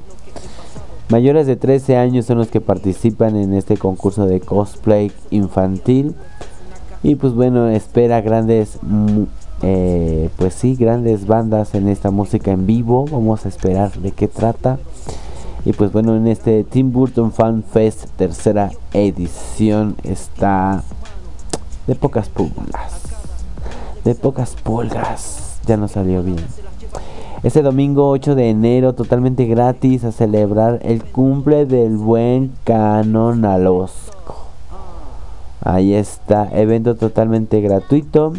Mayores 1.09 1.45
de 1.45 1.57
13 1.57 1.97
años 1.97 2.25
son 2.25 2.37
los 2.37 2.47
que 2.47 2.61
participan 2.61 3.35
en 3.35 3.53
este 3.53 3.77
concurso 3.77 4.25
de 4.25 4.39
cosplay 4.39 5.11
infantil. 5.29 6.15
Y 7.03 7.15
pues 7.15 7.33
bueno, 7.33 7.67
espera 7.67 8.21
grandes, 8.21 8.79
eh, 9.61 10.29
pues 10.37 10.53
sí, 10.53 10.75
grandes 10.75 11.27
bandas 11.27 11.75
en 11.75 11.87
esta 11.89 12.11
música 12.11 12.51
en 12.51 12.65
vivo. 12.65 13.05
Vamos 13.11 13.45
a 13.45 13.49
esperar 13.49 13.91
de 13.93 14.11
qué 14.11 14.27
trata. 14.27 14.79
Y 15.63 15.73
pues 15.73 15.91
bueno, 15.91 16.15
en 16.15 16.27
este 16.27 16.63
Tim 16.63 16.91
Burton 16.91 17.31
Fan 17.31 17.63
Fest 17.63 18.05
tercera 18.17 18.71
edición 18.93 19.95
está 20.03 20.83
de 21.85 21.95
pocas 21.95 22.29
pulgas. 22.29 23.01
De 24.03 24.15
pocas 24.15 24.55
pulgas. 24.55 25.59
Ya 25.67 25.77
no 25.77 25.87
salió 25.87 26.23
bien. 26.23 26.43
Este 27.43 27.61
domingo 27.61 28.09
8 28.09 28.35
de 28.35 28.49
enero, 28.49 28.93
totalmente 28.93 29.45
gratis, 29.45 30.03
a 30.03 30.11
celebrar 30.11 30.79
el 30.83 31.03
cumple 31.03 31.65
del 31.65 31.97
buen 31.97 32.51
Canon 32.63 33.45
Alosco. 33.45 34.11
Ahí 35.63 35.93
está, 35.93 36.49
evento 36.51 36.95
totalmente 36.95 37.61
gratuito. 37.61 38.33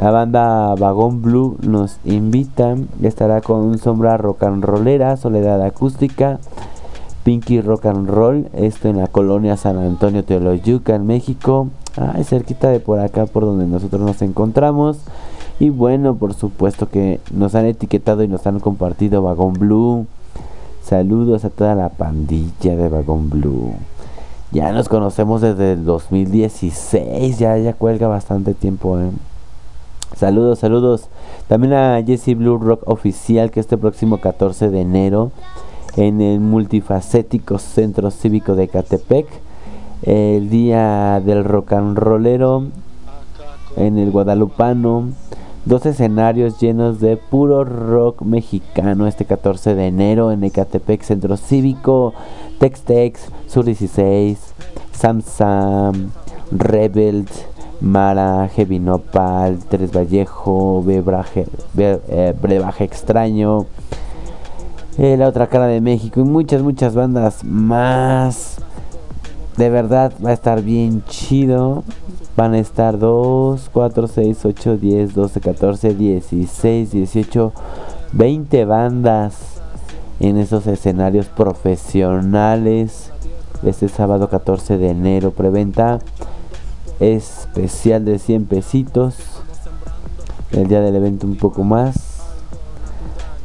La 0.00 0.10
banda 0.10 0.74
Vagón 0.76 1.20
Blue 1.20 1.58
nos 1.60 1.98
invita. 2.06 2.74
Estará 3.02 3.42
con 3.42 3.76
sombra 3.76 4.16
rock 4.16 4.44
and 4.44 4.64
rollera, 4.64 5.18
soledad 5.18 5.60
acústica, 5.60 6.38
Pinky 7.22 7.60
Rock 7.60 7.84
and 7.84 8.08
Roll. 8.08 8.48
Esto 8.54 8.88
en 8.88 8.96
la 8.96 9.08
colonia 9.08 9.58
San 9.58 9.76
Antonio 9.76 10.24
Teoloyuca, 10.24 10.94
en 10.94 11.06
México. 11.06 11.68
Ah, 11.98 12.14
cerquita 12.24 12.70
de 12.70 12.80
por 12.80 12.98
acá, 12.98 13.26
por 13.26 13.44
donde 13.44 13.66
nosotros 13.66 14.00
nos 14.00 14.22
encontramos. 14.22 15.00
Y 15.58 15.68
bueno, 15.68 16.14
por 16.14 16.32
supuesto 16.32 16.88
que 16.88 17.20
nos 17.30 17.54
han 17.54 17.66
etiquetado 17.66 18.22
y 18.22 18.28
nos 18.28 18.46
han 18.46 18.58
compartido 18.58 19.20
Vagón 19.20 19.52
Blue. 19.52 20.06
Saludos 20.82 21.44
a 21.44 21.50
toda 21.50 21.74
la 21.74 21.90
pandilla 21.90 22.74
de 22.74 22.88
Vagón 22.88 23.28
Blue. 23.28 23.74
Ya 24.50 24.72
nos 24.72 24.88
conocemos 24.88 25.42
desde 25.42 25.74
el 25.74 25.84
2016, 25.84 27.38
ya, 27.38 27.58
ya 27.58 27.74
cuelga 27.74 28.08
bastante 28.08 28.54
tiempo. 28.54 28.98
¿eh? 28.98 29.10
Saludos, 30.16 30.58
saludos. 30.58 31.08
También 31.48 31.72
a 31.72 32.02
Jesse 32.02 32.36
Blue 32.36 32.58
Rock 32.58 32.82
Oficial 32.86 33.50
que 33.50 33.60
este 33.60 33.78
próximo 33.78 34.18
14 34.18 34.70
de 34.70 34.80
enero 34.80 35.30
en 35.96 36.20
el 36.20 36.40
multifacético 36.40 37.58
Centro 37.58 38.10
Cívico 38.10 38.54
de 38.54 38.68
Catepec. 38.68 39.26
El 40.02 40.50
día 40.50 41.20
del 41.24 41.44
rock 41.44 41.72
and 41.72 41.98
rollero 41.98 42.64
en 43.76 43.98
el 43.98 44.10
Guadalupano. 44.10 45.08
Dos 45.66 45.84
escenarios 45.84 46.58
llenos 46.58 47.00
de 47.00 47.18
puro 47.18 47.64
rock 47.64 48.22
mexicano 48.22 49.06
este 49.06 49.26
14 49.26 49.74
de 49.74 49.88
enero 49.88 50.32
en 50.32 50.42
Ecatepec 50.42 51.02
Centro 51.02 51.36
Cívico, 51.36 52.14
Textex, 52.58 53.28
Sur 53.46 53.66
16, 53.66 54.38
Sam 54.92 55.20
Sam, 55.20 56.12
Rebel, 56.50 57.26
Mara, 57.80 58.48
Heavy 58.48 58.78
Nopal, 58.78 59.58
Tres 59.68 59.90
Vallejo, 59.92 60.82
Bebraje, 60.82 61.46
eh, 61.78 62.34
Brebaje 62.40 62.84
Extraño, 62.84 63.66
eh, 64.98 65.16
La 65.16 65.28
Otra 65.28 65.46
Cara 65.46 65.66
de 65.66 65.80
México 65.80 66.20
y 66.20 66.24
muchas, 66.24 66.62
muchas 66.62 66.94
bandas 66.94 67.42
más. 67.44 68.58
De 69.56 69.70
verdad 69.70 70.12
va 70.24 70.30
a 70.30 70.34
estar 70.34 70.62
bien 70.62 71.02
chido. 71.06 71.84
Van 72.36 72.54
a 72.54 72.58
estar 72.58 72.98
2, 72.98 73.70
4, 73.72 74.06
6, 74.06 74.44
8, 74.44 74.76
10, 74.76 75.14
12, 75.14 75.40
14, 75.40 75.94
16, 75.94 76.92
18, 76.92 77.52
20 78.12 78.64
bandas 78.64 79.60
en 80.20 80.38
esos 80.38 80.66
escenarios 80.66 81.26
profesionales. 81.26 83.10
Este 83.62 83.88
sábado 83.88 84.30
14 84.30 84.78
de 84.78 84.90
enero, 84.90 85.32
preventa 85.32 85.98
especial 87.00 88.04
de 88.04 88.18
100 88.18 88.44
pesitos. 88.46 89.16
El 90.52 90.68
día 90.68 90.80
del 90.80 90.96
evento 90.96 91.26
un 91.26 91.36
poco 91.36 91.64
más. 91.64 92.20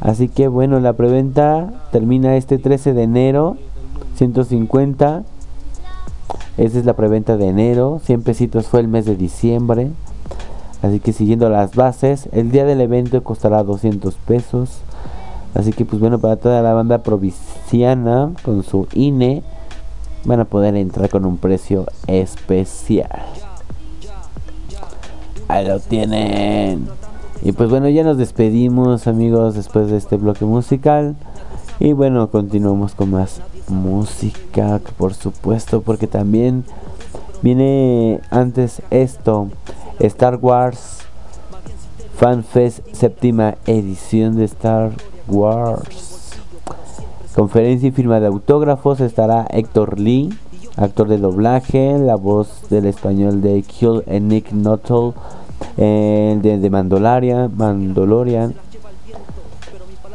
Así 0.00 0.28
que 0.28 0.48
bueno, 0.48 0.78
la 0.78 0.92
preventa 0.92 1.72
termina 1.90 2.36
este 2.36 2.58
13 2.58 2.92
de 2.94 3.02
enero, 3.02 3.56
150 4.16 5.24
esa 6.56 6.78
es 6.78 6.86
la 6.86 6.94
preventa 6.94 7.36
de 7.36 7.48
enero. 7.48 8.00
100 8.04 8.22
pesitos 8.22 8.66
fue 8.66 8.80
el 8.80 8.88
mes 8.88 9.04
de 9.04 9.16
diciembre. 9.16 9.90
Así 10.82 11.00
que 11.00 11.12
siguiendo 11.12 11.50
las 11.50 11.74
bases, 11.74 12.28
el 12.32 12.50
día 12.50 12.64
del 12.64 12.80
evento 12.80 13.22
costará 13.22 13.62
200 13.62 14.14
pesos. 14.14 14.78
Así 15.54 15.72
que 15.72 15.84
pues 15.84 16.00
bueno, 16.00 16.18
para 16.18 16.36
toda 16.36 16.62
la 16.62 16.72
banda 16.72 16.98
provinciana 16.98 18.32
con 18.42 18.62
su 18.62 18.86
INE 18.94 19.42
van 20.24 20.40
a 20.40 20.44
poder 20.44 20.76
entrar 20.76 21.08
con 21.10 21.24
un 21.24 21.36
precio 21.36 21.86
especial. 22.06 23.45
Ahí 25.48 25.66
lo 25.66 25.80
tienen. 25.80 26.88
Y 27.42 27.52
pues 27.52 27.70
bueno, 27.70 27.88
ya 27.88 28.02
nos 28.04 28.18
despedimos 28.18 29.06
amigos 29.06 29.54
después 29.54 29.90
de 29.90 29.96
este 29.96 30.16
bloque 30.16 30.44
musical. 30.44 31.16
Y 31.78 31.92
bueno, 31.92 32.30
continuamos 32.30 32.94
con 32.94 33.10
más 33.10 33.40
música, 33.68 34.80
por 34.96 35.14
supuesto, 35.14 35.82
porque 35.82 36.06
también 36.06 36.64
viene 37.42 38.20
antes 38.30 38.82
esto, 38.90 39.48
Star 39.98 40.38
Wars 40.40 41.06
Fan 42.16 42.44
Fest 42.44 42.80
séptima 42.92 43.56
edición 43.66 44.36
de 44.36 44.44
Star 44.44 44.92
Wars. 45.28 46.30
Conferencia 47.34 47.90
y 47.90 47.92
firma 47.92 48.20
de 48.20 48.28
autógrafos 48.28 49.00
estará 49.00 49.46
Héctor 49.50 50.00
Lee, 50.00 50.30
actor 50.76 51.08
de 51.08 51.18
doblaje, 51.18 51.98
la 51.98 52.16
voz 52.16 52.68
del 52.70 52.86
español 52.86 53.40
de 53.40 53.62
Kill 53.62 54.02
and 54.08 54.28
Nick 54.28 54.52
Nuttall, 54.52 55.14
el 55.76 56.42
de, 56.42 56.58
de 56.58 56.70
Mandalorian, 56.70 57.52
Mandalorian, 57.56 58.54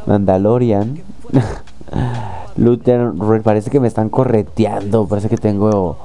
Mandalorian. 0.06 1.00
Luther, 2.56 3.12
parece 3.42 3.70
que 3.70 3.80
me 3.80 3.88
están 3.88 4.08
correteando. 4.08 5.06
Parece 5.06 5.28
que 5.28 5.38
tengo 5.38 5.96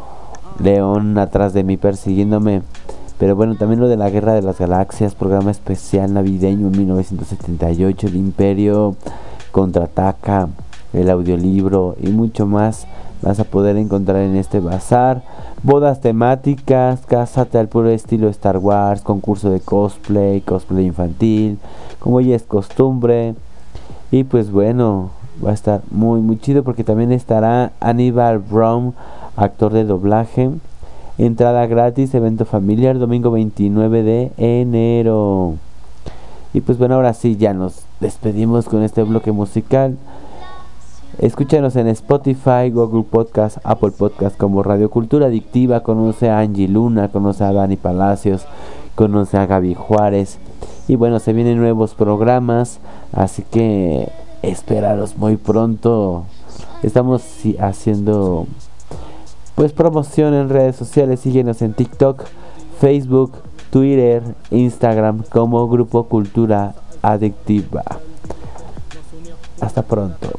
León 0.59 1.17
atrás 1.17 1.53
de 1.53 1.63
mí 1.63 1.77
persiguiéndome. 1.77 2.61
Pero 3.17 3.35
bueno, 3.35 3.55
también 3.55 3.79
lo 3.79 3.87
de 3.87 3.97
la 3.97 4.09
Guerra 4.09 4.33
de 4.33 4.43
las 4.43 4.59
Galaxias, 4.59 5.15
programa 5.15 5.51
especial 5.51 6.13
navideño 6.13 6.67
en 6.67 6.77
1978, 6.77 8.07
el 8.07 8.15
Imperio 8.15 8.95
contraataca, 9.51 10.49
el 10.93 11.09
audiolibro 11.09 11.95
y 11.99 12.09
mucho 12.09 12.45
más 12.45 12.85
vas 13.21 13.39
a 13.39 13.43
poder 13.43 13.77
encontrar 13.77 14.21
en 14.21 14.35
este 14.35 14.59
bazar. 14.59 15.23
Bodas 15.63 16.01
temáticas, 16.01 17.01
cásate 17.05 17.57
al 17.57 17.67
puro 17.67 17.89
estilo 17.89 18.29
Star 18.29 18.57
Wars, 18.57 19.01
concurso 19.01 19.49
de 19.49 19.59
cosplay, 19.59 20.41
cosplay 20.41 20.85
infantil, 20.85 21.57
como 21.99 22.21
ya 22.21 22.35
es 22.35 22.43
costumbre. 22.43 23.35
Y 24.11 24.23
pues 24.23 24.51
bueno, 24.51 25.11
va 25.43 25.51
a 25.51 25.53
estar 25.53 25.81
muy 25.91 26.21
muy 26.21 26.39
chido 26.39 26.63
porque 26.63 26.83
también 26.83 27.11
estará 27.11 27.71
Aníbal 27.79 28.39
Brown, 28.39 28.93
actor 29.35 29.73
de 29.73 29.83
doblaje. 29.83 30.51
Entrada 31.17 31.65
gratis, 31.65 32.13
evento 32.13 32.45
familiar, 32.45 32.99
domingo 32.99 33.31
29 33.31 34.03
de 34.03 34.31
enero. 34.37 35.55
Y 36.53 36.61
pues 36.61 36.77
bueno, 36.77 36.95
ahora 36.95 37.13
sí, 37.13 37.37
ya 37.37 37.53
nos 37.53 37.83
despedimos 37.99 38.65
con 38.65 38.83
este 38.83 39.03
bloque 39.03 39.31
musical. 39.31 39.97
Escúchanos 41.19 41.75
en 41.75 41.87
Spotify, 41.87 42.69
Google 42.71 43.01
Podcast, 43.01 43.57
Apple 43.63 43.89
Podcast 43.89 44.37
como 44.37 44.61
Radio 44.61 44.91
Cultura 44.91 45.25
Adictiva. 45.25 45.81
Conoce 45.81 46.29
a 46.29 46.37
Angie 46.37 46.67
Luna, 46.67 47.07
conoce 47.07 47.43
a 47.43 47.51
Dani 47.51 47.75
Palacios, 47.75 48.45
conoce 48.93 49.35
a 49.37 49.47
Gaby 49.47 49.73
Juárez. 49.73 50.37
Y 50.87 50.95
bueno, 50.95 51.19
se 51.19 51.33
vienen 51.33 51.57
nuevos 51.57 51.95
programas, 51.95 52.79
así 53.13 53.41
que 53.41 54.11
esperaros 54.43 55.17
muy 55.17 55.37
pronto. 55.37 56.25
Estamos 56.83 57.23
haciendo 57.59 58.45
pues 59.55 59.71
promoción 59.71 60.35
en 60.35 60.49
redes 60.49 60.75
sociales. 60.75 61.21
Síguenos 61.21 61.63
en 61.63 61.73
TikTok, 61.73 62.25
Facebook, 62.79 63.31
Twitter, 63.71 64.21
Instagram 64.51 65.23
como 65.31 65.67
Grupo 65.67 66.03
Cultura 66.03 66.75
Adictiva. 67.01 67.83
Hasta 69.59 69.81
pronto 69.81 70.29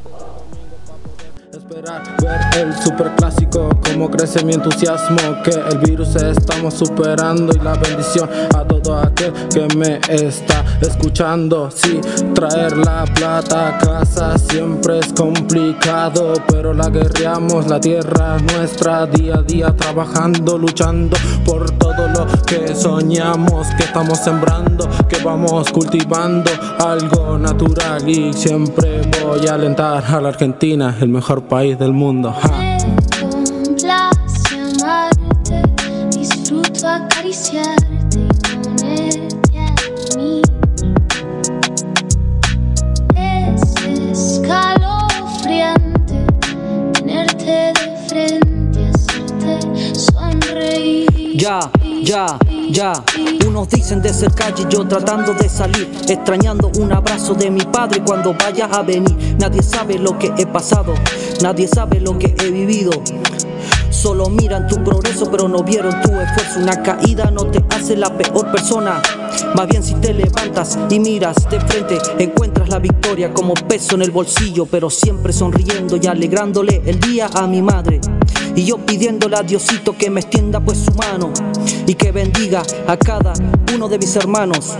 ver 2.21 2.39
el 2.57 2.73
super 2.83 3.15
clásico 3.15 3.69
como 3.83 4.09
crece 4.09 4.43
mi 4.43 4.53
entusiasmo 4.53 5.41
que 5.43 5.51
el 5.51 5.77
virus 5.79 6.15
estamos 6.15 6.73
superando 6.73 7.53
y 7.53 7.59
la 7.59 7.73
bendición 7.73 8.29
a 8.55 8.63
todo 8.63 8.99
aquel 8.99 9.33
que 9.49 9.67
me 9.75 9.99
está 10.09 10.63
escuchando. 10.81 11.69
Sí 11.71 11.99
traer 12.33 12.77
la 12.77 13.05
plata 13.05 13.69
a 13.69 13.77
casa 13.77 14.37
siempre 14.37 14.99
es 14.99 15.13
complicado 15.13 16.33
pero 16.51 16.73
la 16.73 16.89
guerreamos 16.89 17.67
la 17.67 17.79
tierra 17.79 18.37
nuestra 18.39 19.05
día 19.05 19.35
a 19.35 19.41
día 19.41 19.75
trabajando 19.75 20.57
luchando 20.57 21.17
por 21.45 21.69
todo 21.71 22.07
lo 22.07 22.27
que 22.43 22.75
soñamos 22.75 23.67
que 23.77 23.83
estamos 23.83 24.19
sembrando 24.19 24.87
que 25.07 25.17
vamos 25.23 25.71
cultivando 25.71 26.51
algo 26.79 27.37
natural. 27.37 28.07
Y 28.07 28.33
siempre 28.33 29.01
voy 29.21 29.47
a 29.47 29.55
alentar 29.55 30.03
a 30.05 30.21
la 30.21 30.29
Argentina 30.29 30.95
el 30.99 31.09
mejor 31.09 31.43
país 31.43 31.77
del 31.79 31.93
mundo. 31.93 32.35
Complace 33.19 34.59
amarte, 34.83 35.63
disfruto 36.11 36.87
acariciarte 36.87 38.19
y 38.19 38.27
ponerte 38.61 39.59
a 39.59 39.73
mí. 40.17 40.41
Es 43.15 43.61
escalofriante 44.35 46.27
tenerte 46.93 47.71
de 47.73 47.87
frente, 48.07 48.89
hacerte 48.89 49.95
sonreír. 49.95 51.07
Ya, 51.37 51.59
ya, 52.03 52.37
ya. 52.69 52.91
Unos 53.47 53.69
dicen 53.69 54.01
de 54.01 54.13
ser 54.13 54.33
calle, 54.33 54.65
yo 54.69 54.85
tratando 54.85 55.33
de 55.33 55.47
salir, 55.47 55.89
extrañando 56.07 56.69
un 56.79 56.91
abrazo 56.91 57.33
de 57.33 57.49
mi 57.49 57.61
padre 57.61 58.03
cuando 58.03 58.33
vaya 58.33 58.65
a 58.65 58.83
venir. 58.83 59.37
Nadie 59.39 59.63
sabe 59.63 59.97
lo 59.97 60.19
que 60.19 60.33
he 60.37 60.45
pasado, 60.45 60.93
nadie 61.41 61.67
sabe 61.67 61.99
lo 61.99 62.17
que 62.17 62.35
he 62.39 62.51
vivido. 62.51 62.91
Solo 63.89 64.29
miran 64.29 64.67
tu 64.67 64.81
progreso, 64.83 65.29
pero 65.29 65.47
no 65.47 65.63
vieron 65.63 66.01
tu 66.01 66.11
esfuerzo. 66.11 66.59
Una 66.59 66.81
caída 66.81 67.31
no 67.31 67.47
te 67.47 67.63
hace 67.75 67.97
la 67.97 68.15
peor 68.15 68.51
persona. 68.51 69.01
Más 69.55 69.67
bien 69.67 69.83
si 69.83 69.95
te 69.95 70.13
levantas 70.13 70.77
y 70.89 70.99
miras 70.99 71.49
de 71.49 71.59
frente, 71.59 71.97
encuentras 72.17 72.69
la 72.69 72.79
victoria 72.79 73.33
como 73.33 73.53
peso 73.53 73.95
en 73.95 74.03
el 74.03 74.11
bolsillo, 74.11 74.65
pero 74.65 74.89
siempre 74.89 75.33
sonriendo 75.33 75.97
y 76.01 76.07
alegrándole 76.07 76.81
el 76.85 76.99
día 76.99 77.29
a 77.33 77.47
mi 77.47 77.61
madre. 77.61 77.99
Y 78.55 78.63
yo 78.63 78.77
pidiéndole 78.77 79.35
a 79.35 79.43
Diosito 79.43 79.97
que 79.97 80.09
me 80.09 80.21
extienda 80.21 80.59
pues 80.59 80.77
su 80.77 80.93
mano 80.93 81.33
y 81.85 81.93
que 81.95 82.11
bendiga 82.11 82.63
a 82.87 82.95
cada 82.95 83.33
uno 83.73 83.89
de 83.89 83.97
mis 83.97 84.15
hermanos. 84.15 84.77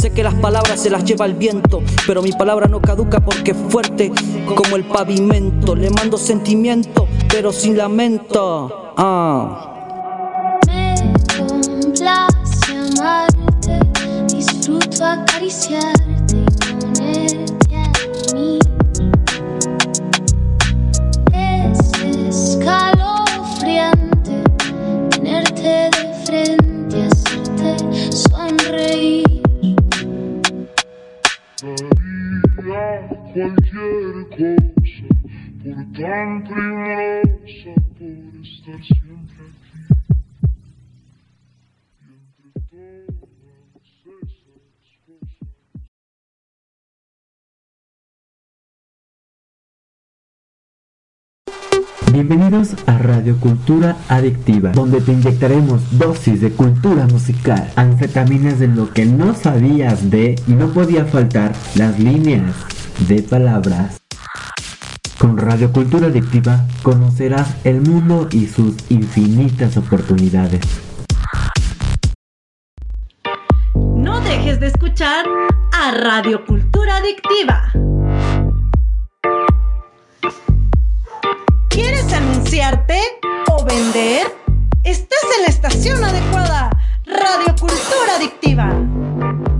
Sé 0.00 0.12
que 0.12 0.22
las 0.22 0.32
palabras 0.32 0.80
se 0.80 0.88
las 0.88 1.04
lleva 1.04 1.26
el 1.26 1.34
viento, 1.34 1.82
pero 2.06 2.22
mi 2.22 2.32
palabra 2.32 2.66
no 2.68 2.80
caduca 2.80 3.20
porque 3.20 3.50
es 3.50 3.56
fuerte 3.68 4.10
como 4.46 4.76
el 4.76 4.84
pavimento. 4.84 5.76
Le 5.76 5.90
mando 5.90 6.16
sentimiento, 6.16 7.06
pero 7.28 7.52
sin 7.52 7.76
lamento. 7.76 8.94
Ah. 8.96 10.58
Me 10.66 10.94
complace 11.36 12.78
amarte, 12.98 13.78
disfruto 14.34 15.04
acariciarte 15.04 16.19
cualquier 33.32 34.28
cosa 34.30 35.06
por 35.62 35.78
tan 35.92 36.42
por 36.44 36.52
estar 38.42 38.80
siempre 38.82 39.44
aquí. 39.46 39.70
Bienvenidos 52.12 52.74
a 52.86 52.98
Radio 52.98 53.38
Cultura 53.38 53.96
Adictiva, 54.08 54.72
donde 54.72 55.00
te 55.00 55.12
inyectaremos 55.12 55.96
dosis 55.96 56.40
de 56.40 56.50
cultura 56.50 57.06
musical, 57.06 57.70
anfetaminas 57.76 58.58
de 58.58 58.66
lo 58.66 58.90
que 58.92 59.06
no 59.06 59.34
sabías 59.34 60.10
de 60.10 60.34
y 60.48 60.52
no 60.52 60.72
podía 60.72 61.04
faltar 61.04 61.52
las 61.76 62.00
líneas 62.00 62.79
de 63.08 63.22
palabras. 63.22 64.00
Con 65.18 65.36
Radio 65.36 65.72
Cultura 65.72 66.06
Adictiva 66.06 66.66
conocerás 66.82 67.54
el 67.64 67.80
mundo 67.80 68.28
y 68.30 68.46
sus 68.46 68.74
infinitas 68.90 69.76
oportunidades. 69.76 70.60
No 73.74 74.20
dejes 74.20 74.60
de 74.60 74.68
escuchar 74.68 75.26
a 75.72 75.90
Radio 75.92 76.44
Cultura 76.46 76.96
Adictiva. 76.96 77.72
¿Quieres 81.68 82.12
anunciarte 82.12 82.98
o 83.50 83.64
vender? 83.64 84.26
Estás 84.84 85.24
en 85.36 85.42
la 85.42 85.48
estación 85.48 86.02
adecuada. 86.02 86.70
Radio 87.06 87.54
Cultura 87.58 88.16
Adictiva. 88.16 89.59